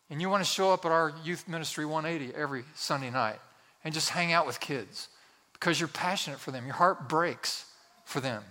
And 0.09 0.19
you 0.19 0.29
want 0.29 0.43
to 0.43 0.49
show 0.49 0.73
up 0.73 0.85
at 0.85 0.91
our 0.91 1.13
Youth 1.23 1.47
Ministry 1.47 1.85
180 1.85 2.35
every 2.35 2.63
Sunday 2.75 3.09
night 3.09 3.39
and 3.83 3.93
just 3.93 4.09
hang 4.09 4.33
out 4.33 4.45
with 4.45 4.59
kids 4.59 5.07
because 5.53 5.79
you're 5.79 5.87
passionate 5.87 6.39
for 6.39 6.51
them. 6.51 6.65
Your 6.65 6.75
heart 6.75 7.07
breaks 7.07 7.65
for 8.03 8.19
them. 8.19 8.43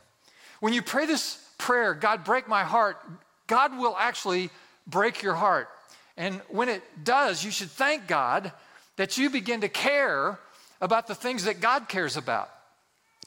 When 0.60 0.72
you 0.72 0.80
pray 0.80 1.06
this 1.06 1.44
prayer, 1.58 1.92
God, 1.92 2.24
break 2.24 2.48
my 2.48 2.62
heart, 2.64 2.96
God 3.46 3.76
will 3.76 3.96
actually 3.98 4.50
break 4.86 5.22
your 5.22 5.34
heart. 5.34 5.68
And 6.16 6.40
when 6.48 6.68
it 6.68 6.82
does, 7.02 7.44
you 7.44 7.50
should 7.50 7.70
thank 7.70 8.06
God 8.06 8.52
that 8.96 9.18
you 9.18 9.28
begin 9.28 9.62
to 9.62 9.68
care 9.68 10.38
about 10.80 11.06
the 11.06 11.14
things 11.14 11.44
that 11.44 11.60
God 11.60 11.88
cares 11.88 12.16
about. 12.16 12.50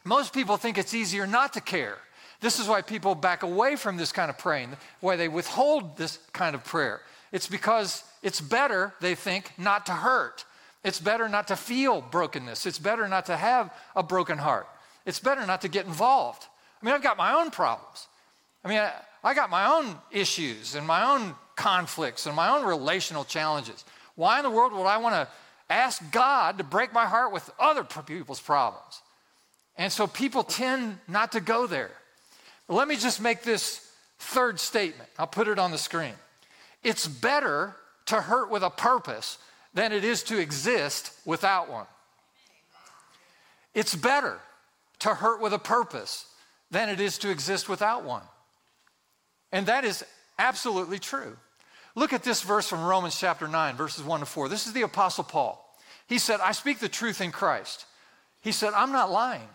Most 0.04 0.34
people 0.34 0.58
think 0.58 0.78
it's 0.78 0.94
easier 0.94 1.26
not 1.26 1.54
to 1.54 1.62
care. 1.62 1.98
This 2.42 2.60
is 2.60 2.68
why 2.68 2.82
people 2.82 3.16
back 3.16 3.44
away 3.44 3.78
from 3.78 3.96
this 3.96 4.12
kind 4.12 4.30
of 4.30 4.38
praying, 4.38 4.76
why 5.00 5.16
they 5.16 5.30
withhold 5.30 5.98
this 5.98 6.20
kind 6.34 6.56
of 6.56 6.64
prayer. 6.64 7.02
It's 7.32 7.48
because 7.48 8.04
it's 8.22 8.42
better, 8.42 8.94
they 9.00 9.16
think, 9.16 9.52
not 9.58 9.86
to 9.86 9.94
hurt. 9.94 10.44
It's 10.84 11.00
better 11.00 11.30
not 11.30 11.48
to 11.48 11.56
feel 11.56 12.02
brokenness. 12.02 12.66
It's 12.66 12.80
better 12.80 13.08
not 13.08 13.28
to 13.28 13.38
have 13.38 13.74
a 13.96 14.04
broken 14.04 14.38
heart. 14.38 14.68
It's 15.06 15.20
better 15.20 15.46
not 15.46 15.62
to 15.62 15.70
get 15.70 15.86
involved. 15.86 16.46
I 16.82 16.86
mean, 16.86 16.94
I've 16.94 17.04
got 17.04 17.18
my 17.18 17.34
own 17.34 17.50
problems. 17.50 18.08
I 18.66 18.68
mean, 18.68 18.80
I, 18.80 18.92
I 19.24 19.34
got 19.34 19.50
my 19.50 19.66
own 19.78 19.96
issues 20.12 20.76
and 20.76 20.86
my 20.86 21.04
own 21.04 21.36
conflicts 21.56 22.26
and 22.26 22.36
my 22.36 22.50
own 22.50 22.66
relational 22.66 23.24
challenges. 23.24 23.86
Why 24.16 24.40
in 24.40 24.44
the 24.44 24.50
world 24.50 24.74
would 24.74 24.84
I 24.84 24.98
want 24.98 25.16
to 25.16 25.28
ask 25.70 26.02
God 26.12 26.58
to 26.58 26.64
break 26.66 26.92
my 26.92 27.06
heart 27.06 27.32
with 27.32 27.50
other 27.58 27.84
people's 27.84 28.42
problems? 28.42 29.02
And 29.78 29.92
so 29.92 30.08
people 30.08 30.44
tend 30.44 31.00
not 31.08 31.32
to 31.34 31.40
go 31.40 31.68
there. 31.68 31.92
But 32.68 32.76
let 32.76 32.88
me 32.88 32.96
just 32.96 33.22
make 33.22 33.44
this 33.44 33.90
third 34.20 34.60
statement. 34.60 35.10
I'll 35.18 35.28
put 35.28 35.48
it 35.48 35.60
on 35.60 35.72
the 35.72 35.78
screen. 35.78 36.14
It's 36.84 37.08
better 37.08 37.76
to 38.08 38.22
hurt 38.22 38.50
with 38.50 38.64
a 38.64 38.70
purpose 38.70 39.38
than 39.74 39.92
it 39.92 40.04
is 40.04 40.24
to 40.24 40.38
exist 40.38 41.12
without 41.26 41.70
one. 41.70 41.88
It's 43.74 43.96
better 43.96 44.40
to 45.00 45.16
hurt 45.16 45.42
with 45.42 45.54
a 45.54 45.60
purpose 45.60 46.28
than 46.70 46.90
it 46.90 47.00
is 47.00 47.18
to 47.20 47.30
exist 47.30 47.68
without 47.68 48.04
one. 48.04 48.22
And 49.52 49.66
that 49.66 49.86
is 49.86 50.06
absolutely 50.38 51.00
true. 51.00 51.38
Look 51.96 52.14
at 52.14 52.24
this 52.24 52.42
verse 52.42 52.68
from 52.68 52.84
Romans 52.84 53.20
chapter 53.20 53.48
9, 53.48 53.76
verses 53.76 54.04
1 54.04 54.20
to 54.22 54.26
4. 54.26 54.50
This 54.50 54.68
is 54.68 54.74
the 54.74 54.82
Apostle 54.82 55.24
Paul. 55.24 55.60
He 56.08 56.18
said, 56.18 56.40
I 56.42 56.52
speak 56.52 56.80
the 56.80 56.90
truth 56.90 57.22
in 57.22 57.32
Christ. 57.32 57.86
He 58.42 58.52
said, 58.52 58.74
I'm 58.74 58.92
not 58.92 59.12
lying. 59.12 59.48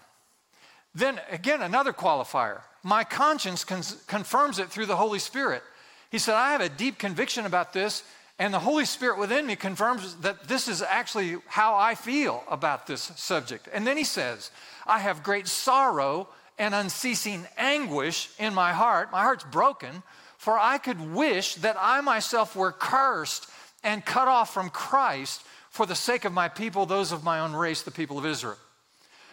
Then 0.94 1.20
again, 1.31 1.62
another 1.62 1.92
qualifier. 1.92 2.61
My 2.83 3.05
conscience 3.05 3.64
confirms 3.64 4.59
it 4.59 4.68
through 4.68 4.87
the 4.87 4.96
Holy 4.96 5.18
Spirit. 5.18 5.62
He 6.11 6.18
said, 6.18 6.35
I 6.35 6.53
have 6.53 6.61
a 6.61 6.68
deep 6.68 6.98
conviction 6.98 7.44
about 7.44 7.72
this, 7.72 8.03
and 8.38 8.55
the 8.55 8.61
Holy 8.61 8.85
Spirit 8.85 9.18
within 9.18 9.46
me 9.46 9.57
confirms 9.57 10.14
that 10.16 10.48
this 10.48 10.68
is 10.68 10.81
actually 10.81 11.37
how 11.46 11.74
I 11.74 11.94
feel 11.94 12.44
about 12.48 12.87
this 12.87 13.12
subject. 13.16 13.68
And 13.72 13.87
then 13.87 13.96
he 13.96 14.05
says, 14.05 14.51
I 14.87 15.01
have 15.01 15.22
great 15.22 15.48
sorrow 15.48 16.29
and 16.59 16.74
unceasing 16.74 17.46
anguish 17.57 18.31
in 18.38 18.55
my 18.55 18.72
heart. 18.72 19.12
My 19.12 19.22
heart's 19.22 19.44
broken, 19.44 20.03
for 20.38 20.59
I 20.59 20.79
could 20.79 21.12
wish 21.12 21.57
that 21.57 21.77
I 21.79 22.01
myself 22.01 22.57
were 22.57 22.72
cursed 22.72 23.48
and 23.85 24.05
cut 24.05 24.29
off 24.29 24.55
from 24.55 24.70
Christ 24.70 25.42
for 25.70 25.85
the 25.85 25.94
sake 25.94 26.24
of 26.24 26.33
my 26.33 26.48
people, 26.48 26.87
those 26.87 27.12
of 27.12 27.22
my 27.22 27.40
own 27.40 27.53
race, 27.53 27.83
the 27.83 27.90
people 27.90 28.18
of 28.18 28.27
Israel. 28.27 28.57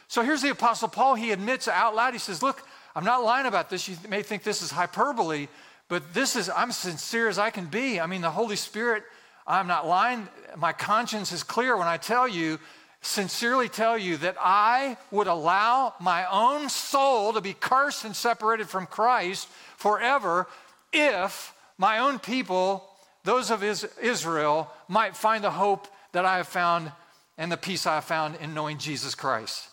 So 0.07 0.21
here's 0.21 0.41
the 0.41 0.51
Apostle 0.51 0.87
Paul. 0.87 1.15
He 1.15 1.31
admits 1.31 1.67
out 1.67 1.95
loud, 1.95 2.13
he 2.13 2.19
says, 2.19 2.43
Look, 2.43 2.63
I'm 2.95 3.03
not 3.03 3.23
lying 3.23 3.45
about 3.45 3.69
this. 3.69 3.87
You 3.87 3.97
may 4.07 4.23
think 4.23 4.43
this 4.43 4.61
is 4.61 4.71
hyperbole, 4.71 5.47
but 5.89 6.13
this 6.13 6.35
is, 6.35 6.49
I'm 6.49 6.71
sincere 6.71 7.27
as 7.27 7.37
I 7.37 7.49
can 7.49 7.65
be. 7.65 7.99
I 7.99 8.05
mean, 8.05 8.21
the 8.21 8.31
Holy 8.31 8.55
Spirit, 8.55 9.03
I'm 9.45 9.67
not 9.67 9.85
lying. 9.85 10.27
My 10.55 10.71
conscience 10.71 11.31
is 11.31 11.43
clear 11.43 11.75
when 11.75 11.87
I 11.87 11.97
tell 11.97 12.27
you, 12.27 12.59
sincerely 13.01 13.67
tell 13.67 13.97
you, 13.97 14.17
that 14.17 14.37
I 14.39 14.97
would 15.11 15.27
allow 15.27 15.93
my 15.99 16.25
own 16.31 16.69
soul 16.69 17.33
to 17.33 17.41
be 17.41 17.53
cursed 17.53 18.05
and 18.05 18.15
separated 18.15 18.69
from 18.69 18.85
Christ 18.85 19.47
forever 19.77 20.47
if 20.93 21.53
my 21.77 21.99
own 21.99 22.19
people, 22.19 22.87
those 23.23 23.51
of 23.51 23.63
Israel, 23.63 24.71
might 24.87 25.17
find 25.17 25.43
the 25.43 25.51
hope 25.51 25.87
that 26.13 26.25
I 26.25 26.37
have 26.37 26.47
found 26.47 26.91
and 27.37 27.51
the 27.51 27.57
peace 27.57 27.85
I 27.85 27.95
have 27.95 28.05
found 28.05 28.37
in 28.37 28.53
knowing 28.53 28.77
Jesus 28.77 29.13
Christ. 29.13 29.67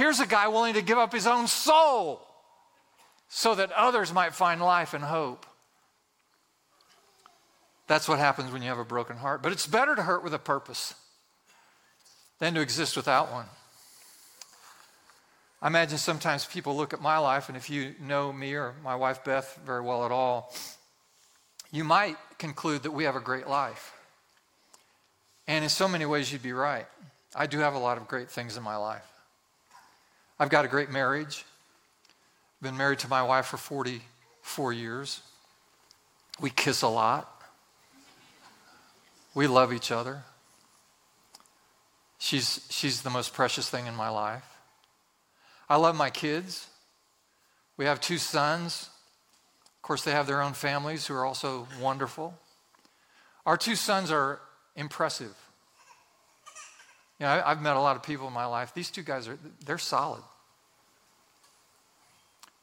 Here's 0.00 0.18
a 0.18 0.26
guy 0.26 0.48
willing 0.48 0.72
to 0.72 0.80
give 0.80 0.96
up 0.96 1.12
his 1.12 1.26
own 1.26 1.46
soul 1.46 2.26
so 3.28 3.54
that 3.54 3.70
others 3.72 4.14
might 4.14 4.34
find 4.34 4.62
life 4.62 4.94
and 4.94 5.04
hope. 5.04 5.44
That's 7.86 8.08
what 8.08 8.18
happens 8.18 8.50
when 8.50 8.62
you 8.62 8.68
have 8.68 8.78
a 8.78 8.84
broken 8.84 9.18
heart. 9.18 9.42
But 9.42 9.52
it's 9.52 9.66
better 9.66 9.94
to 9.94 10.00
hurt 10.00 10.24
with 10.24 10.32
a 10.32 10.38
purpose 10.38 10.94
than 12.38 12.54
to 12.54 12.62
exist 12.62 12.96
without 12.96 13.30
one. 13.30 13.44
I 15.60 15.66
imagine 15.66 15.98
sometimes 15.98 16.46
people 16.46 16.74
look 16.74 16.94
at 16.94 17.02
my 17.02 17.18
life, 17.18 17.50
and 17.50 17.56
if 17.58 17.68
you 17.68 17.94
know 18.00 18.32
me 18.32 18.54
or 18.54 18.72
my 18.82 18.96
wife 18.96 19.22
Beth 19.22 19.60
very 19.66 19.82
well 19.82 20.06
at 20.06 20.10
all, 20.10 20.50
you 21.70 21.84
might 21.84 22.16
conclude 22.38 22.84
that 22.84 22.92
we 22.92 23.04
have 23.04 23.16
a 23.16 23.20
great 23.20 23.48
life. 23.48 23.92
And 25.46 25.62
in 25.62 25.68
so 25.68 25.86
many 25.86 26.06
ways, 26.06 26.32
you'd 26.32 26.42
be 26.42 26.54
right. 26.54 26.86
I 27.36 27.44
do 27.46 27.58
have 27.58 27.74
a 27.74 27.78
lot 27.78 27.98
of 27.98 28.08
great 28.08 28.30
things 28.30 28.56
in 28.56 28.62
my 28.62 28.76
life. 28.76 29.09
I've 30.40 30.48
got 30.48 30.64
a 30.64 30.68
great 30.68 30.88
marriage. 30.88 31.44
Been 32.62 32.78
married 32.78 33.00
to 33.00 33.08
my 33.08 33.22
wife 33.22 33.44
for 33.44 33.58
44 33.58 34.72
years. 34.72 35.20
We 36.40 36.48
kiss 36.48 36.80
a 36.80 36.88
lot. 36.88 37.30
We 39.34 39.46
love 39.46 39.70
each 39.70 39.92
other. 39.92 40.22
She's, 42.18 42.66
she's 42.70 43.02
the 43.02 43.10
most 43.10 43.34
precious 43.34 43.68
thing 43.68 43.86
in 43.86 43.94
my 43.94 44.08
life. 44.08 44.44
I 45.68 45.76
love 45.76 45.94
my 45.94 46.08
kids. 46.08 46.68
We 47.76 47.84
have 47.84 48.00
two 48.00 48.16
sons. 48.16 48.88
Of 49.76 49.82
course, 49.82 50.04
they 50.04 50.12
have 50.12 50.26
their 50.26 50.40
own 50.40 50.54
families 50.54 51.06
who 51.06 51.14
are 51.14 51.26
also 51.26 51.68
wonderful. 51.78 52.32
Our 53.44 53.58
two 53.58 53.76
sons 53.76 54.10
are 54.10 54.40
impressive. 54.74 55.34
You 57.20 57.26
know, 57.26 57.42
I've 57.44 57.60
met 57.60 57.76
a 57.76 57.80
lot 57.80 57.96
of 57.96 58.02
people 58.02 58.26
in 58.26 58.32
my 58.32 58.46
life. 58.46 58.72
These 58.74 58.90
two 58.90 59.02
guys 59.02 59.28
are, 59.28 59.38
they're 59.64 59.78
solid. 59.78 60.22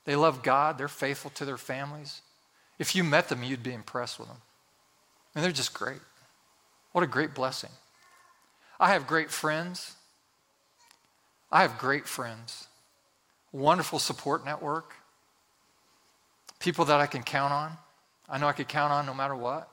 They 0.06 0.16
love 0.16 0.42
God, 0.42 0.78
they're 0.78 0.88
faithful 0.88 1.32
to 1.32 1.46
their 1.46 1.58
families. 1.58 2.22
If 2.80 2.96
you 2.96 3.04
met 3.04 3.30
them, 3.30 3.44
you'd 3.44 3.64
be 3.64 3.74
impressed 3.74 4.20
with 4.20 4.28
them. 4.28 4.38
And 5.36 5.44
they're 5.44 5.52
just 5.52 5.74
great. 5.74 6.00
What 6.92 7.04
a 7.04 7.08
great 7.08 7.36
blessing. 7.36 7.70
I 8.80 8.90
have 8.94 9.06
great 9.06 9.30
friends. 9.30 9.96
I 11.52 11.62
have 11.62 11.78
great 11.78 12.08
friends. 12.08 12.68
Wonderful 13.52 14.00
support 14.00 14.46
network. 14.46 14.94
People 16.60 16.86
that 16.86 17.00
I 17.00 17.06
can 17.06 17.24
count 17.24 17.54
on. 17.54 17.72
I 18.30 18.38
know 18.38 18.48
I 18.48 18.54
could 18.54 18.68
count 18.68 18.92
on 18.92 19.06
no 19.06 19.14
matter 19.14 19.36
what. 19.36 19.70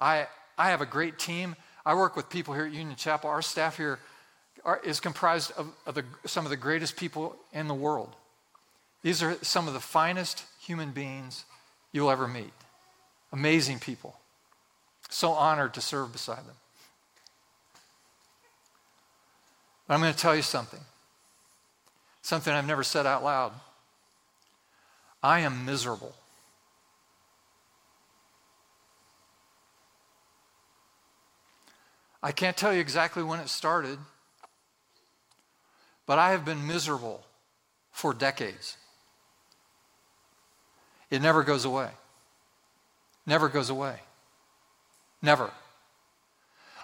I, 0.00 0.26
I 0.56 0.70
have 0.70 0.80
a 0.80 0.86
great 0.86 1.18
team. 1.18 1.56
I 1.84 1.94
work 1.94 2.16
with 2.16 2.28
people 2.30 2.54
here 2.54 2.66
at 2.66 2.72
Union 2.72 2.96
Chapel. 2.96 3.28
Our 3.30 3.42
staff 3.42 3.76
here 3.76 3.98
are, 4.64 4.80
is 4.84 5.00
comprised 5.00 5.52
of, 5.52 5.72
of 5.86 5.94
the, 5.94 6.04
some 6.24 6.44
of 6.44 6.50
the 6.50 6.56
greatest 6.56 6.96
people 6.96 7.36
in 7.52 7.68
the 7.68 7.74
world. 7.74 8.14
These 9.02 9.22
are 9.22 9.36
some 9.42 9.66
of 9.66 9.74
the 9.74 9.80
finest 9.80 10.44
human 10.60 10.92
beings 10.92 11.44
you'll 11.90 12.10
ever 12.10 12.28
meet. 12.28 12.52
Amazing 13.32 13.80
people. 13.80 14.16
So 15.08 15.32
honored 15.32 15.74
to 15.74 15.80
serve 15.80 16.12
beside 16.12 16.38
them. 16.38 16.56
But 19.86 19.94
I'm 19.94 20.00
going 20.00 20.12
to 20.12 20.18
tell 20.18 20.36
you 20.36 20.42
something. 20.42 20.80
Something 22.22 22.54
I've 22.54 22.66
never 22.66 22.84
said 22.84 23.06
out 23.06 23.24
loud. 23.24 23.52
I 25.22 25.40
am 25.40 25.64
miserable. 25.64 26.14
I 32.22 32.32
can't 32.32 32.56
tell 32.56 32.72
you 32.72 32.80
exactly 32.80 33.22
when 33.22 33.40
it 33.40 33.48
started, 33.48 33.98
but 36.06 36.18
I 36.18 36.30
have 36.30 36.44
been 36.44 36.66
miserable 36.66 37.24
for 37.90 38.14
decades. 38.14 38.76
It 41.10 41.20
never 41.20 41.42
goes 41.42 41.64
away. 41.64 41.90
Never 43.26 43.48
goes 43.48 43.70
away. 43.70 43.96
Never. 45.20 45.50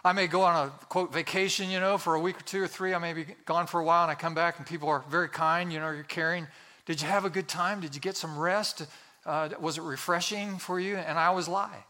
I 0.04 0.12
may 0.12 0.26
go 0.26 0.42
on 0.42 0.68
a 0.68 0.70
quote 0.86 1.12
vacation, 1.12 1.70
you 1.70 1.80
know, 1.80 1.98
for 1.98 2.14
a 2.14 2.20
week 2.20 2.38
or 2.38 2.42
two 2.42 2.62
or 2.62 2.68
three. 2.68 2.94
I 2.94 2.98
may 2.98 3.12
be 3.12 3.26
gone 3.44 3.66
for 3.66 3.80
a 3.80 3.84
while 3.84 4.02
and 4.02 4.10
I 4.10 4.14
come 4.14 4.34
back 4.34 4.58
and 4.58 4.66
people 4.66 4.88
are 4.88 5.04
very 5.10 5.28
kind, 5.28 5.72
you 5.72 5.80
know, 5.80 5.90
you're 5.90 6.04
caring. 6.04 6.46
Did 6.86 7.02
you 7.02 7.08
have 7.08 7.24
a 7.24 7.30
good 7.30 7.48
time? 7.48 7.80
Did 7.80 7.94
you 7.94 8.00
get 8.00 8.16
some 8.16 8.38
rest? 8.38 8.86
Uh, 9.26 9.50
was 9.60 9.78
it 9.78 9.82
refreshing 9.82 10.58
for 10.58 10.78
you? 10.78 10.96
And 10.96 11.18
I 11.18 11.26
always 11.26 11.48
lie. 11.48 11.84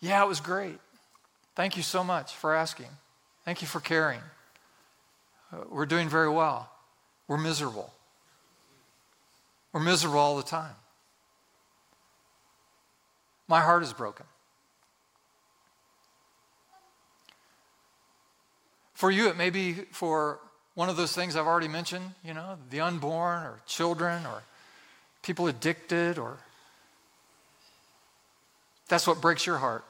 Yeah, 0.00 0.22
it 0.22 0.28
was 0.28 0.40
great. 0.40 0.78
Thank 1.54 1.76
you 1.76 1.82
so 1.82 2.02
much 2.02 2.34
for 2.34 2.54
asking. 2.54 2.88
Thank 3.44 3.62
you 3.62 3.68
for 3.68 3.80
caring. 3.80 4.20
Uh, 5.52 5.58
we're 5.70 5.86
doing 5.86 6.08
very 6.08 6.30
well. 6.30 6.70
We're 7.28 7.38
miserable. 7.38 7.92
We're 9.72 9.80
miserable 9.80 10.18
all 10.18 10.36
the 10.36 10.42
time. 10.42 10.74
My 13.46 13.60
heart 13.60 13.82
is 13.82 13.92
broken. 13.92 14.26
For 18.94 19.10
you, 19.10 19.28
it 19.28 19.36
may 19.36 19.50
be 19.50 19.74
for 19.90 20.38
one 20.74 20.88
of 20.88 20.96
those 20.96 21.12
things 21.12 21.36
I've 21.36 21.46
already 21.46 21.68
mentioned, 21.68 22.14
you 22.24 22.34
know, 22.34 22.56
the 22.70 22.80
unborn 22.80 23.42
or 23.42 23.60
children 23.66 24.24
or 24.26 24.42
people 25.22 25.46
addicted 25.46 26.18
or 26.18 26.38
that's 28.88 29.06
what 29.06 29.20
breaks 29.20 29.46
your 29.46 29.58
heart. 29.58 29.84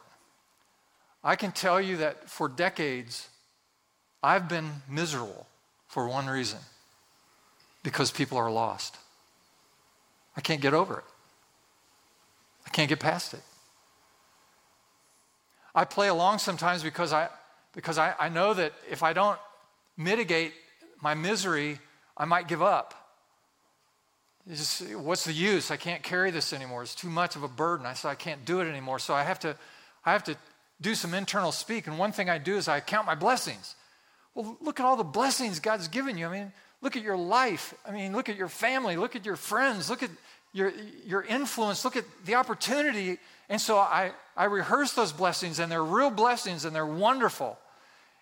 I 1.24 1.36
can 1.36 1.52
tell 1.52 1.80
you 1.80 1.96
that 1.98 2.28
for 2.28 2.48
decades, 2.48 3.28
I've 4.22 4.48
been 4.48 4.70
miserable 4.88 5.46
for 5.88 6.06
one 6.06 6.26
reason 6.26 6.58
because 7.82 8.10
people 8.10 8.36
are 8.36 8.50
lost. 8.50 8.96
I 10.36 10.42
can't 10.42 10.60
get 10.60 10.74
over 10.74 10.98
it. 10.98 11.04
I 12.66 12.70
can't 12.70 12.88
get 12.88 13.00
past 13.00 13.32
it. 13.32 13.40
I 15.74 15.84
play 15.84 16.08
along 16.08 16.38
sometimes 16.38 16.82
because 16.82 17.12
I, 17.12 17.28
because 17.74 17.98
I, 17.98 18.14
I 18.18 18.28
know 18.28 18.54
that 18.54 18.72
if 18.90 19.02
I 19.02 19.12
don't 19.12 19.38
mitigate 19.96 20.52
my 21.00 21.14
misery, 21.14 21.78
I 22.16 22.26
might 22.26 22.48
give 22.48 22.62
up. 22.62 22.94
Just, 24.48 24.94
what's 24.94 25.24
the 25.24 25.32
use? 25.32 25.70
I 25.70 25.76
can't 25.76 26.02
carry 26.02 26.30
this 26.30 26.52
anymore. 26.52 26.82
It's 26.82 26.94
too 26.94 27.08
much 27.08 27.34
of 27.34 27.42
a 27.42 27.48
burden. 27.48 27.86
I 27.86 27.94
said 27.94 28.10
I 28.10 28.14
can't 28.14 28.44
do 28.44 28.60
it 28.60 28.68
anymore. 28.68 28.98
So 28.98 29.14
I 29.14 29.22
have 29.22 29.40
to, 29.40 29.56
I 30.04 30.12
have 30.12 30.24
to 30.24 30.36
do 30.84 30.94
some 30.94 31.14
internal 31.14 31.50
speak. 31.50 31.86
And 31.86 31.98
one 31.98 32.12
thing 32.12 32.28
I 32.28 32.38
do 32.38 32.56
is 32.56 32.68
I 32.68 32.78
count 32.78 33.06
my 33.06 33.14
blessings. 33.14 33.74
Well, 34.34 34.56
look 34.60 34.78
at 34.78 34.86
all 34.86 34.96
the 34.96 35.02
blessings 35.02 35.58
God's 35.58 35.88
given 35.88 36.18
you. 36.18 36.26
I 36.26 36.32
mean, 36.32 36.52
look 36.82 36.94
at 36.94 37.02
your 37.02 37.16
life. 37.16 37.74
I 37.88 37.90
mean, 37.90 38.12
look 38.12 38.28
at 38.28 38.36
your 38.36 38.48
family. 38.48 38.96
Look 38.96 39.16
at 39.16 39.24
your 39.24 39.36
friends. 39.36 39.88
Look 39.88 40.02
at 40.02 40.10
your, 40.52 40.72
your 41.06 41.22
influence. 41.22 41.84
Look 41.84 41.96
at 41.96 42.04
the 42.26 42.34
opportunity. 42.34 43.18
And 43.48 43.60
so 43.60 43.78
I, 43.78 44.12
I 44.36 44.44
rehearse 44.44 44.92
those 44.92 45.12
blessings, 45.12 45.58
and 45.58 45.72
they're 45.72 45.82
real 45.82 46.10
blessings, 46.10 46.66
and 46.66 46.76
they're 46.76 46.86
wonderful. 46.86 47.58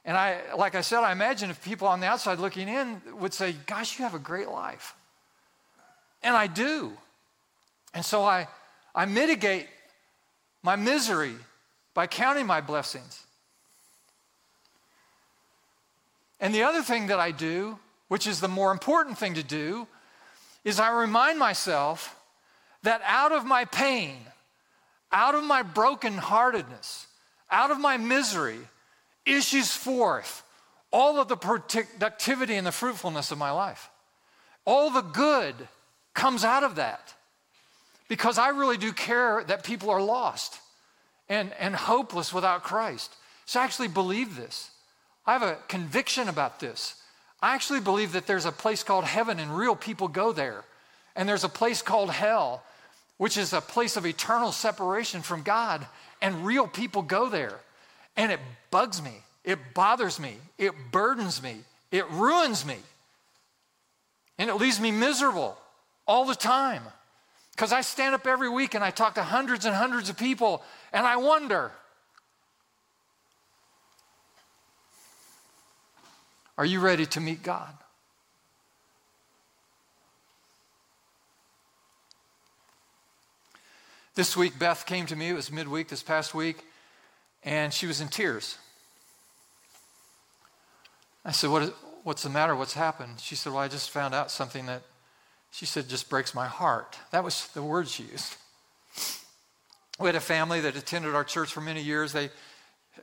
And 0.05 0.16
I, 0.16 0.40
like 0.57 0.75
I 0.75 0.81
said, 0.81 1.01
I 1.01 1.12
imagine 1.12 1.51
if 1.51 1.62
people 1.64 1.88
on 1.88 2.01
the 2.01 2.07
outside 2.07 2.38
looking 2.38 2.68
in 2.68 3.03
would 3.18 3.35
say, 3.35 3.55
Gosh, 3.66 3.98
you 3.98 4.05
have 4.05 4.14
a 4.14 4.20
great 4.20 4.48
life. 4.48 4.94
And 6.22 6.37
I 6.37 6.46
do. 6.46 6.92
And 7.92 8.05
so 8.05 8.22
I, 8.22 8.48
I 8.94 9.05
mitigate 9.05 9.66
my 10.62 10.77
misery 10.77 11.35
by 11.94 12.07
counting 12.07 12.46
my 12.46 12.61
blessings. 12.61 13.24
And 16.40 16.55
the 16.55 16.64
other 16.64 16.83
thing 16.83 17.07
that 17.07 17.20
I 17.20 17.31
do, 17.31 17.78
which 18.09 18.26
is 18.26 18.40
the 18.40 18.48
more 18.48 18.72
important 18.72 19.18
thing 19.18 19.35
to 19.35 19.42
do, 19.42 19.87
is 20.64 20.81
I 20.81 20.90
remind 20.90 21.38
myself 21.38 22.16
that 22.83 23.00
out 23.07 23.33
of 23.33 23.44
my 23.44 23.64
pain, 23.64 24.16
out 25.12 25.35
of 25.35 25.44
my 25.44 25.62
brokenheartedness, 25.62 27.07
out 27.50 27.70
of 27.70 27.78
my 27.78 27.96
misery, 27.96 28.59
issues 29.24 29.72
forth 29.72 30.42
all 30.90 31.20
of 31.20 31.28
the 31.28 31.37
productivity 31.37 32.57
and 32.57 32.66
the 32.66 32.72
fruitfulness 32.72 33.31
of 33.31 33.38
my 33.38 33.50
life. 33.50 33.90
All 34.64 34.90
the 34.90 35.00
good 35.00 35.55
comes 36.14 36.44
out 36.44 36.64
of 36.64 36.76
that 36.76 37.14
because 38.09 38.37
I 38.37 38.48
really 38.48 38.76
do 38.76 38.92
care 38.92 39.42
that 39.44 39.64
people 39.64 39.90
are 39.90 40.02
lost 40.02 40.59
and, 41.28 41.52
and 41.58 41.74
hopeless 41.74 42.32
without 42.32 42.62
Christ. 42.62 43.14
So 43.46 43.61
I 43.61 43.64
actually 43.64 43.88
believe 43.88 44.37
this. 44.37 44.70
I 45.26 45.32
have 45.32 45.42
a 45.42 45.58
conviction 45.68 46.28
about 46.28 46.61
this. 46.61 46.94
I 47.40 47.54
actually 47.54 47.80
believe 47.80 48.12
that 48.12 48.26
there's 48.26 48.46
a 48.46 48.52
place 48.52 48.82
called 48.82 49.04
heaven 49.04 49.40
and 49.40 49.56
real 49.56 49.76
people 49.76 50.08
go 50.08 50.32
there. 50.32 50.64
And 51.16 51.28
there's 51.28 51.44
a 51.44 51.48
place 51.48 51.82
called 51.82 52.11
hell, 52.11 52.62
which 53.18 53.37
is 53.37 53.52
a 53.52 53.61
place 53.61 53.96
of 53.96 54.06
eternal 54.06 54.52
separation 54.52 55.22
from 55.22 55.42
God, 55.42 55.87
and 56.20 56.46
real 56.46 56.66
people 56.66 57.02
go 57.02 57.28
there. 57.28 57.58
And 58.16 58.32
it 58.32 58.40
bugs 58.70 59.02
me, 59.02 59.22
it 59.44 59.58
bothers 59.74 60.18
me, 60.18 60.37
it 60.58 60.72
burdens 60.90 61.42
me, 61.42 61.56
it 61.90 62.08
ruins 62.11 62.64
me. 62.64 62.76
And 64.38 64.48
it 64.48 64.54
leaves 64.54 64.80
me 64.80 64.90
miserable 64.90 65.56
all 66.06 66.24
the 66.24 66.35
time. 66.35 66.82
Because 67.53 67.73
I 67.73 67.83
stand 67.83 68.15
up 68.15 68.27
every 68.27 68.49
week 68.49 68.75
and 68.75 68.83
I 68.83 68.91
talk 68.91 69.15
to 69.15 69.23
hundreds 69.23 69.65
and 69.65 69.75
hundreds 69.75 70.09
of 70.09 70.17
people, 70.17 70.62
and 70.93 71.07
I 71.07 71.17
wonder 71.17 71.73
are 76.59 76.67
you 76.67 76.81
ready 76.81 77.07
to 77.07 77.21
meet 77.21 77.43
God? 77.43 77.73
This 84.15 84.37
week, 84.37 84.59
Beth 84.59 84.85
came 84.85 85.07
to 85.07 85.17
me, 85.17 85.31
it 85.31 85.33
was 85.33 85.51
midweek 85.51 85.88
this 85.88 86.03
past 86.03 86.35
week, 86.35 86.59
and 87.43 87.73
she 87.73 87.87
was 87.87 88.03
in 88.03 88.09
tears. 88.09 88.59
I 91.25 91.33
said, 91.33 91.51
what 91.51 91.62
is, 91.62 91.71
What's 92.05 92.25
the 92.25 92.31
matter? 92.31 92.57
What's 92.57 92.75
happened? 92.75 93.21
She 93.21 93.37
said, 93.37 93.53
Well, 93.53 93.62
I 93.62 93.69
just 93.69 93.91
found 93.91 94.15
out 94.15 94.31
something 94.31 94.67
that 94.67 94.83
she 95.53 95.67
said 95.67 95.88
just 95.88 96.11
breaks 96.11 96.35
my 96.35 96.49
heart. 96.49 96.99
That 97.12 97.23
was 97.23 97.47
the 97.49 97.62
word 97.62 97.87
she 97.87 98.03
used. 98.03 98.37
We 100.01 100.07
had 100.07 100.17
a 100.17 100.21
family 100.21 100.61
that 100.62 100.75
attended 100.75 101.15
our 101.15 101.23
church 101.23 101.53
for 101.53 101.61
many 101.61 101.83
years. 101.83 102.12
They, 102.12 102.31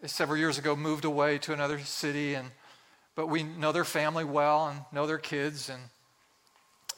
several 0.05 0.37
years 0.37 0.57
ago, 0.57 0.75
moved 0.75 1.05
away 1.05 1.37
to 1.39 1.53
another 1.53 1.79
city, 1.79 2.33
and 2.33 2.49
but 3.15 3.27
we 3.27 3.43
know 3.43 3.71
their 3.71 3.85
family 3.85 4.25
well 4.25 4.67
and 4.67 4.81
know 4.91 5.07
their 5.07 5.17
kids, 5.17 5.69
and 5.69 5.81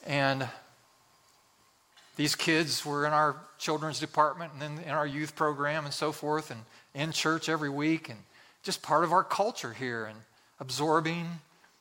and 0.04 0.48
these 2.16 2.34
kids 2.34 2.84
were 2.84 3.06
in 3.06 3.12
our 3.12 3.36
children's 3.58 4.00
department 4.00 4.52
and 4.52 4.60
then 4.60 4.84
in 4.84 4.90
our 4.90 5.06
youth 5.06 5.36
program 5.36 5.84
and 5.84 5.94
so 5.94 6.10
forth, 6.10 6.50
and 6.50 6.60
in 6.94 7.12
church 7.12 7.48
every 7.48 7.70
week, 7.70 8.08
and 8.08 8.18
just 8.64 8.82
part 8.82 9.04
of 9.04 9.12
our 9.12 9.24
culture 9.24 9.72
here. 9.72 10.06
And 10.06 10.18
absorbing 10.62 11.26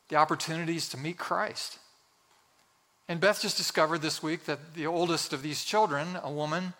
the 0.09 0.15
opportunities 0.15 0.89
to 0.89 0.97
meet 0.97 1.15
Christ. 1.17 1.77
And 3.11 3.19
Beth 3.19 3.41
just 3.41 3.57
discovered 3.57 3.97
this 3.97 4.23
week 4.23 4.45
that 4.45 4.73
the 4.73 4.87
oldest 4.87 5.33
of 5.33 5.41
these 5.41 5.65
children, 5.65 6.17
a 6.23 6.31
woman 6.31 6.71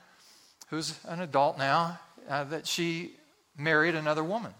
who's 0.70 0.98
an 1.04 1.20
adult 1.20 1.58
now, 1.58 2.00
uh, 2.30 2.46
that 2.46 2.65
she 2.65 3.17
married 3.58 3.96
another 3.96 4.24
woman. 4.24 4.54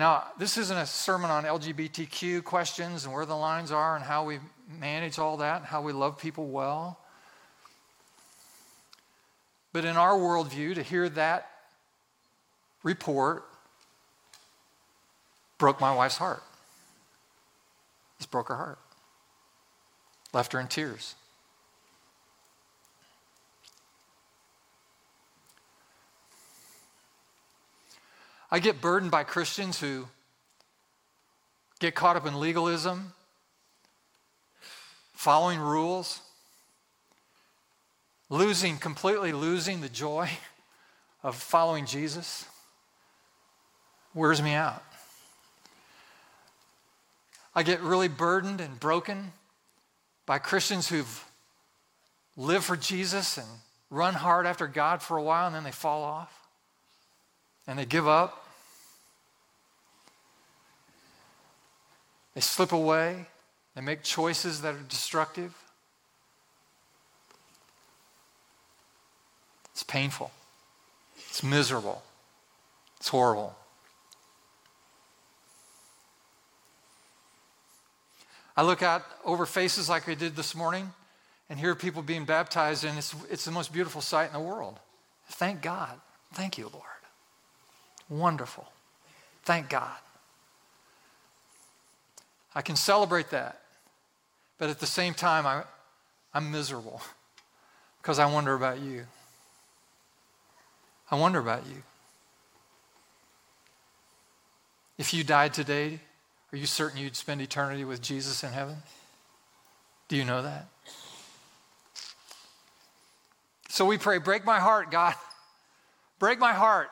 Now, 0.00 0.24
this 0.36 0.58
isn't 0.58 0.76
a 0.76 0.84
sermon 0.84 1.30
on 1.30 1.44
LGBTQ 1.44 2.42
questions 2.42 3.04
and 3.04 3.14
where 3.14 3.24
the 3.24 3.36
lines 3.36 3.70
are 3.70 3.94
and 3.94 4.04
how 4.04 4.24
we 4.24 4.40
manage 4.80 5.20
all 5.20 5.36
that 5.36 5.58
and 5.58 5.64
how 5.64 5.80
we 5.80 5.92
love 5.92 6.18
people 6.18 6.48
well. 6.48 6.98
But 9.72 9.84
in 9.84 9.96
our 9.96 10.14
worldview, 10.14 10.74
to 10.74 10.82
hear 10.82 11.08
that 11.08 11.48
report 12.82 13.44
broke 15.56 15.80
my 15.80 15.94
wife's 15.94 16.16
heart. 16.16 16.42
This 18.18 18.26
broke 18.26 18.48
her 18.48 18.56
heart, 18.56 18.80
left 20.32 20.52
her 20.52 20.60
in 20.60 20.68
tears. 20.68 21.14
I 28.50 28.58
get 28.58 28.80
burdened 28.80 29.12
by 29.12 29.22
Christians 29.22 29.80
who 29.80 30.08
get 31.78 31.94
caught 31.94 32.16
up 32.16 32.26
in 32.26 32.40
legalism, 32.40 33.12
following 35.12 35.60
rules, 35.60 36.20
losing, 38.28 38.76
completely 38.76 39.32
losing 39.32 39.80
the 39.80 39.88
joy 39.88 40.30
of 41.22 41.36
following 41.36 41.86
Jesus. 41.86 42.44
Wears 44.14 44.42
me 44.42 44.54
out. 44.54 44.82
I 47.54 47.62
get 47.62 47.80
really 47.80 48.08
burdened 48.08 48.60
and 48.60 48.78
broken 48.80 49.32
by 50.26 50.38
Christians 50.38 50.88
who've 50.88 51.24
lived 52.36 52.64
for 52.64 52.76
Jesus 52.76 53.36
and 53.36 53.46
run 53.90 54.14
hard 54.14 54.46
after 54.46 54.66
God 54.66 55.02
for 55.02 55.16
a 55.16 55.22
while 55.22 55.46
and 55.46 55.54
then 55.54 55.64
they 55.64 55.72
fall 55.72 56.02
off 56.02 56.48
and 57.66 57.78
they 57.78 57.84
give 57.84 58.06
up. 58.06 58.46
They 62.34 62.40
slip 62.40 62.72
away. 62.72 63.26
They 63.74 63.80
make 63.80 64.02
choices 64.02 64.62
that 64.62 64.74
are 64.74 64.82
destructive. 64.88 65.54
It's 69.72 69.82
painful. 69.82 70.30
It's 71.28 71.42
miserable. 71.42 72.02
It's 72.98 73.08
horrible. 73.08 73.56
I 78.60 78.62
look 78.62 78.82
out 78.82 79.06
over 79.24 79.46
faces 79.46 79.88
like 79.88 80.06
I 80.06 80.12
did 80.12 80.36
this 80.36 80.54
morning 80.54 80.92
and 81.48 81.58
hear 81.58 81.74
people 81.74 82.02
being 82.02 82.26
baptized, 82.26 82.84
and 82.84 82.98
it's, 82.98 83.14
it's 83.30 83.46
the 83.46 83.50
most 83.50 83.72
beautiful 83.72 84.02
sight 84.02 84.26
in 84.26 84.34
the 84.34 84.38
world. 84.38 84.78
Thank 85.30 85.62
God. 85.62 85.98
Thank 86.34 86.58
you, 86.58 86.64
Lord. 86.70 86.84
Wonderful. 88.10 88.70
Thank 89.44 89.70
God. 89.70 89.96
I 92.54 92.60
can 92.60 92.76
celebrate 92.76 93.30
that. 93.30 93.62
But 94.58 94.68
at 94.68 94.78
the 94.78 94.86
same 94.86 95.14
time, 95.14 95.46
I, 95.46 95.62
I'm 96.34 96.50
miserable 96.50 97.00
because 98.02 98.18
I 98.18 98.30
wonder 98.30 98.52
about 98.52 98.78
you. 98.78 99.06
I 101.10 101.16
wonder 101.16 101.38
about 101.38 101.66
you. 101.66 101.82
If 104.98 105.14
you 105.14 105.24
died 105.24 105.54
today, 105.54 106.00
are 106.52 106.56
you 106.56 106.66
certain 106.66 106.98
you'd 106.98 107.16
spend 107.16 107.40
eternity 107.40 107.84
with 107.84 108.02
Jesus 108.02 108.42
in 108.42 108.50
heaven? 108.50 108.76
Do 110.08 110.16
you 110.16 110.24
know 110.24 110.42
that? 110.42 110.66
So 113.68 113.84
we 113.84 113.98
pray, 113.98 114.18
break 114.18 114.44
my 114.44 114.58
heart, 114.58 114.90
God. 114.90 115.14
Break 116.18 116.38
my 116.40 116.52
heart. 116.52 116.90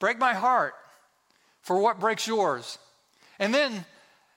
Break 0.00 0.18
my 0.18 0.34
heart 0.34 0.74
for 1.62 1.78
what 1.78 2.00
breaks 2.00 2.26
yours. 2.26 2.78
And 3.38 3.54
then, 3.54 3.84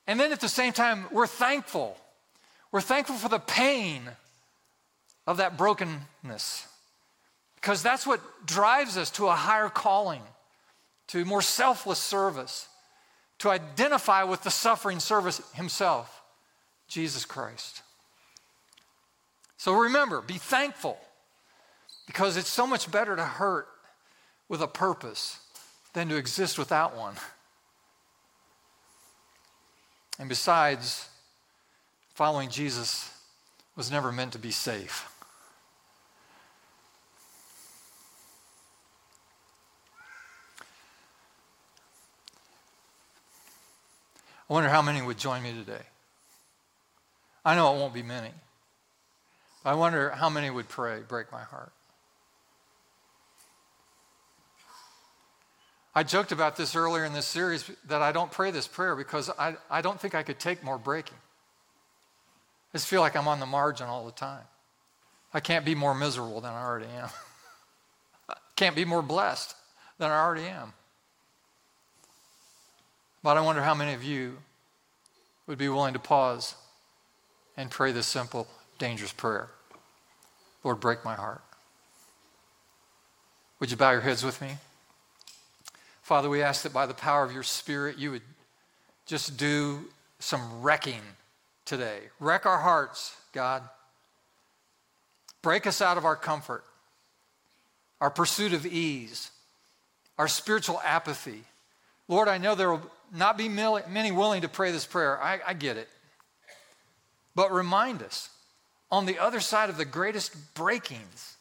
and 0.07 0.19
then 0.19 0.31
at 0.31 0.41
the 0.41 0.47
same 0.47 0.73
time, 0.73 1.05
we're 1.11 1.27
thankful. 1.27 1.97
We're 2.71 2.81
thankful 2.81 3.15
for 3.15 3.29
the 3.29 3.39
pain 3.39 4.03
of 5.25 5.37
that 5.37 5.57
brokenness. 5.57 6.67
Because 7.55 7.83
that's 7.83 8.07
what 8.07 8.21
drives 8.45 8.97
us 8.97 9.09
to 9.11 9.27
a 9.27 9.35
higher 9.35 9.69
calling, 9.69 10.21
to 11.07 11.25
more 11.25 11.41
selfless 11.41 11.99
service, 11.99 12.67
to 13.39 13.49
identify 13.49 14.23
with 14.23 14.43
the 14.43 14.51
suffering 14.51 14.99
servant 14.99 15.41
himself, 15.53 16.21
Jesus 16.87 17.25
Christ. 17.25 17.81
So 19.57 19.73
remember, 19.73 20.21
be 20.21 20.37
thankful 20.37 20.97
because 22.05 22.37
it's 22.37 22.49
so 22.49 22.65
much 22.65 22.89
better 22.91 23.15
to 23.15 23.23
hurt 23.23 23.67
with 24.47 24.61
a 24.61 24.67
purpose 24.67 25.39
than 25.93 26.09
to 26.09 26.15
exist 26.15 26.57
without 26.57 26.95
one. 26.95 27.15
And 30.17 30.27
besides, 30.27 31.07
following 32.13 32.49
Jesus 32.49 33.09
was 33.75 33.89
never 33.89 34.11
meant 34.11 34.33
to 34.33 34.39
be 34.39 34.51
safe. 34.51 35.08
I 44.49 44.53
wonder 44.53 44.69
how 44.69 44.81
many 44.81 45.01
would 45.01 45.17
join 45.17 45.43
me 45.43 45.53
today. 45.53 45.83
I 47.45 47.55
know 47.55 47.75
it 47.75 47.77
won't 47.77 47.93
be 47.93 48.03
many. 48.03 48.31
I 49.63 49.75
wonder 49.75 50.09
how 50.09 50.29
many 50.29 50.49
would 50.49 50.67
pray, 50.67 51.01
break 51.07 51.31
my 51.31 51.43
heart. 51.43 51.71
I 55.93 56.03
joked 56.03 56.31
about 56.31 56.55
this 56.55 56.75
earlier 56.75 57.03
in 57.03 57.13
this 57.13 57.25
series 57.25 57.69
that 57.87 58.01
I 58.01 58.11
don't 58.11 58.31
pray 58.31 58.51
this 58.51 58.67
prayer 58.67 58.95
because 58.95 59.29
I, 59.37 59.55
I 59.69 59.81
don't 59.81 59.99
think 59.99 60.15
I 60.15 60.23
could 60.23 60.39
take 60.39 60.63
more 60.63 60.77
breaking. 60.77 61.17
I 62.73 62.77
just 62.77 62.87
feel 62.87 63.01
like 63.01 63.15
I'm 63.15 63.27
on 63.27 63.39
the 63.39 63.45
margin 63.45 63.87
all 63.87 64.05
the 64.05 64.11
time. 64.11 64.43
I 65.33 65.39
can't 65.39 65.65
be 65.65 65.75
more 65.75 65.93
miserable 65.93 66.41
than 66.41 66.53
I 66.53 66.63
already 66.63 66.87
am. 66.87 67.09
can't 68.55 68.75
be 68.75 68.85
more 68.85 69.01
blessed 69.01 69.55
than 69.97 70.09
I 70.09 70.19
already 70.19 70.45
am. 70.45 70.73
But 73.21 73.37
I 73.37 73.41
wonder 73.41 73.61
how 73.61 73.73
many 73.73 73.93
of 73.93 74.03
you 74.03 74.37
would 75.47 75.57
be 75.57 75.69
willing 75.69 75.93
to 75.93 75.99
pause 75.99 76.55
and 77.57 77.69
pray 77.69 77.91
this 77.91 78.07
simple, 78.07 78.47
dangerous 78.77 79.11
prayer 79.11 79.49
Lord, 80.63 80.79
break 80.79 81.05
my 81.05 81.15
heart. 81.15 81.41
Would 83.59 83.71
you 83.71 83.77
bow 83.77 83.91
your 83.91 84.01
heads 84.01 84.23
with 84.23 84.41
me? 84.41 84.57
Father, 86.01 86.29
we 86.29 86.41
ask 86.41 86.63
that 86.63 86.73
by 86.73 86.85
the 86.85 86.93
power 86.93 87.23
of 87.23 87.31
your 87.31 87.43
Spirit, 87.43 87.97
you 87.97 88.11
would 88.11 88.21
just 89.05 89.37
do 89.37 89.85
some 90.19 90.61
wrecking 90.61 91.01
today. 91.65 91.99
Wreck 92.19 92.45
our 92.45 92.59
hearts, 92.59 93.15
God. 93.31 93.63
Break 95.41 95.67
us 95.67 95.81
out 95.81 95.97
of 95.97 96.05
our 96.05 96.15
comfort, 96.15 96.63
our 98.01 98.09
pursuit 98.09 98.53
of 98.53 98.65
ease, 98.65 99.31
our 100.17 100.27
spiritual 100.27 100.81
apathy. 100.83 101.43
Lord, 102.09 102.27
I 102.27 102.39
know 102.39 102.55
there 102.55 102.71
will 102.71 102.91
not 103.13 103.37
be 103.37 103.47
many 103.47 104.11
willing 104.11 104.41
to 104.41 104.49
pray 104.49 104.71
this 104.71 104.85
prayer. 104.85 105.21
I, 105.21 105.39
I 105.47 105.53
get 105.53 105.77
it. 105.77 105.87
But 107.35 107.53
remind 107.53 108.01
us 108.01 108.29
on 108.91 109.05
the 109.05 109.19
other 109.19 109.39
side 109.39 109.69
of 109.69 109.77
the 109.77 109.85
greatest 109.85 110.55
breakings 110.55 111.37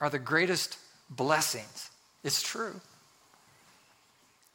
are 0.00 0.10
the 0.10 0.18
greatest 0.18 0.78
blessings. 1.10 1.90
It's 2.24 2.42
true. 2.42 2.80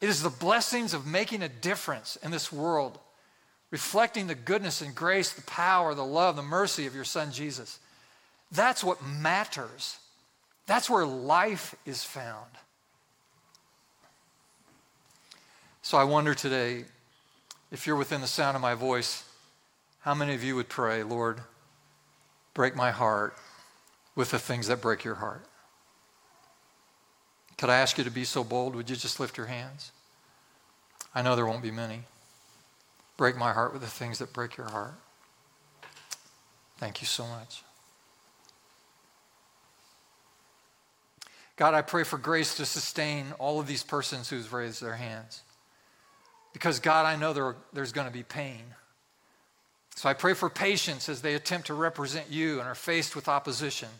It 0.00 0.08
is 0.08 0.22
the 0.22 0.30
blessings 0.30 0.92
of 0.92 1.06
making 1.06 1.42
a 1.42 1.48
difference 1.48 2.16
in 2.16 2.32
this 2.32 2.52
world, 2.52 2.98
reflecting 3.70 4.26
the 4.26 4.34
goodness 4.34 4.82
and 4.82 4.94
grace, 4.94 5.32
the 5.32 5.42
power, 5.42 5.94
the 5.94 6.04
love, 6.04 6.36
the 6.36 6.42
mercy 6.42 6.86
of 6.86 6.94
your 6.94 7.04
Son 7.04 7.30
Jesus. 7.32 7.78
That's 8.50 8.82
what 8.82 9.04
matters. 9.04 9.96
That's 10.66 10.90
where 10.90 11.06
life 11.06 11.74
is 11.86 12.02
found. 12.02 12.50
So 15.86 15.96
I 15.96 16.02
wonder 16.02 16.34
today, 16.34 16.84
if 17.70 17.86
you're 17.86 17.94
within 17.94 18.20
the 18.20 18.26
sound 18.26 18.56
of 18.56 18.60
my 18.60 18.74
voice, 18.74 19.22
how 20.00 20.14
many 20.14 20.34
of 20.34 20.42
you 20.42 20.56
would 20.56 20.68
pray, 20.68 21.04
Lord, 21.04 21.42
break 22.54 22.74
my 22.74 22.90
heart 22.90 23.36
with 24.16 24.32
the 24.32 24.38
things 24.40 24.66
that 24.66 24.82
break 24.82 25.04
your 25.04 25.14
heart? 25.14 25.46
Could 27.56 27.70
I 27.70 27.76
ask 27.76 27.98
you 27.98 28.02
to 28.02 28.10
be 28.10 28.24
so 28.24 28.42
bold? 28.42 28.74
Would 28.74 28.90
you 28.90 28.96
just 28.96 29.20
lift 29.20 29.36
your 29.36 29.46
hands? 29.46 29.92
I 31.14 31.22
know 31.22 31.36
there 31.36 31.46
won't 31.46 31.62
be 31.62 31.70
many. 31.70 32.00
Break 33.16 33.36
my 33.36 33.52
heart 33.52 33.72
with 33.72 33.82
the 33.82 33.86
things 33.86 34.18
that 34.18 34.32
break 34.32 34.56
your 34.56 34.68
heart. 34.68 34.94
Thank 36.78 37.00
you 37.00 37.06
so 37.06 37.28
much. 37.28 37.62
God, 41.54 41.74
I 41.74 41.82
pray 41.82 42.02
for 42.02 42.18
grace 42.18 42.56
to 42.56 42.66
sustain 42.66 43.26
all 43.38 43.60
of 43.60 43.68
these 43.68 43.84
persons 43.84 44.30
who've 44.30 44.52
raised 44.52 44.82
their 44.82 44.96
hands. 44.96 45.42
Because, 46.56 46.80
God, 46.80 47.04
I 47.04 47.16
know 47.16 47.34
there, 47.34 47.54
there's 47.74 47.92
going 47.92 48.06
to 48.06 48.12
be 48.12 48.22
pain. 48.22 48.62
So 49.94 50.08
I 50.08 50.14
pray 50.14 50.32
for 50.32 50.48
patience 50.48 51.06
as 51.10 51.20
they 51.20 51.34
attempt 51.34 51.66
to 51.66 51.74
represent 51.74 52.30
you 52.30 52.60
and 52.60 52.66
are 52.66 52.74
faced 52.74 53.14
with 53.14 53.28
opposition. 53.28 53.90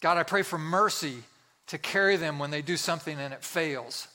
God, 0.00 0.18
I 0.18 0.22
pray 0.22 0.42
for 0.42 0.56
mercy 0.56 1.24
to 1.66 1.76
carry 1.76 2.14
them 2.14 2.38
when 2.38 2.52
they 2.52 2.62
do 2.62 2.76
something 2.76 3.18
and 3.18 3.34
it 3.34 3.42
fails, 3.42 4.06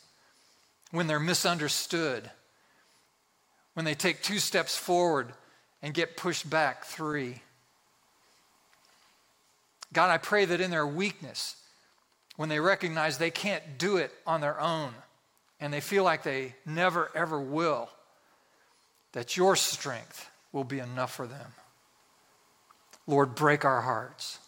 when 0.92 1.08
they're 1.08 1.20
misunderstood, 1.20 2.32
when 3.74 3.84
they 3.84 3.94
take 3.94 4.24
two 4.24 4.40
steps 4.40 4.78
forward 4.78 5.34
and 5.82 5.94
get 5.94 6.16
pushed 6.16 6.50
back 6.50 6.86
three. 6.86 7.42
God, 9.92 10.10
I 10.10 10.18
pray 10.18 10.46
that 10.46 10.62
in 10.62 10.72
their 10.72 10.88
weakness, 10.88 11.58
when 12.38 12.48
they 12.48 12.62
recognize 12.62 13.18
they 13.18 13.32
can't 13.32 13.78
do 13.78 13.98
it 13.98 14.14
on 14.26 14.40
their 14.40 14.62
own 14.62 14.94
and 15.64 15.74
they 15.74 15.80
feel 15.80 16.04
like 16.04 16.24
they 16.24 16.54
never, 16.66 17.10
ever 17.16 17.40
will, 17.40 17.90
that 19.14 19.38
your 19.38 19.56
strength 19.56 20.30
will 20.52 20.66
be 20.66 20.80
enough 20.80 21.16
for 21.16 21.26
them. 21.26 21.54
Lord, 23.08 23.34
break 23.34 23.64
our 23.64 23.80
hearts 23.80 24.40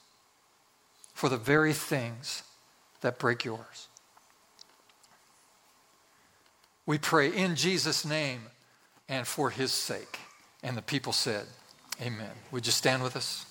for 1.13 1.29
the 1.29 1.37
very 1.37 1.71
things 1.71 2.43
that 2.99 3.17
break 3.17 3.45
yours. 3.45 3.87
We 6.85 6.97
pray 6.97 7.29
in 7.29 7.55
Jesus' 7.55 8.03
name 8.03 8.41
and 9.07 9.25
for 9.25 9.49
his 9.49 9.71
sake. 9.71 10.19
And 10.63 10.75
the 10.75 10.81
people 10.81 11.13
said, 11.13 11.45
Amen. 12.01 12.31
Would 12.51 12.65
you 12.65 12.73
stand 12.73 13.01
with 13.03 13.15
us? 13.15 13.44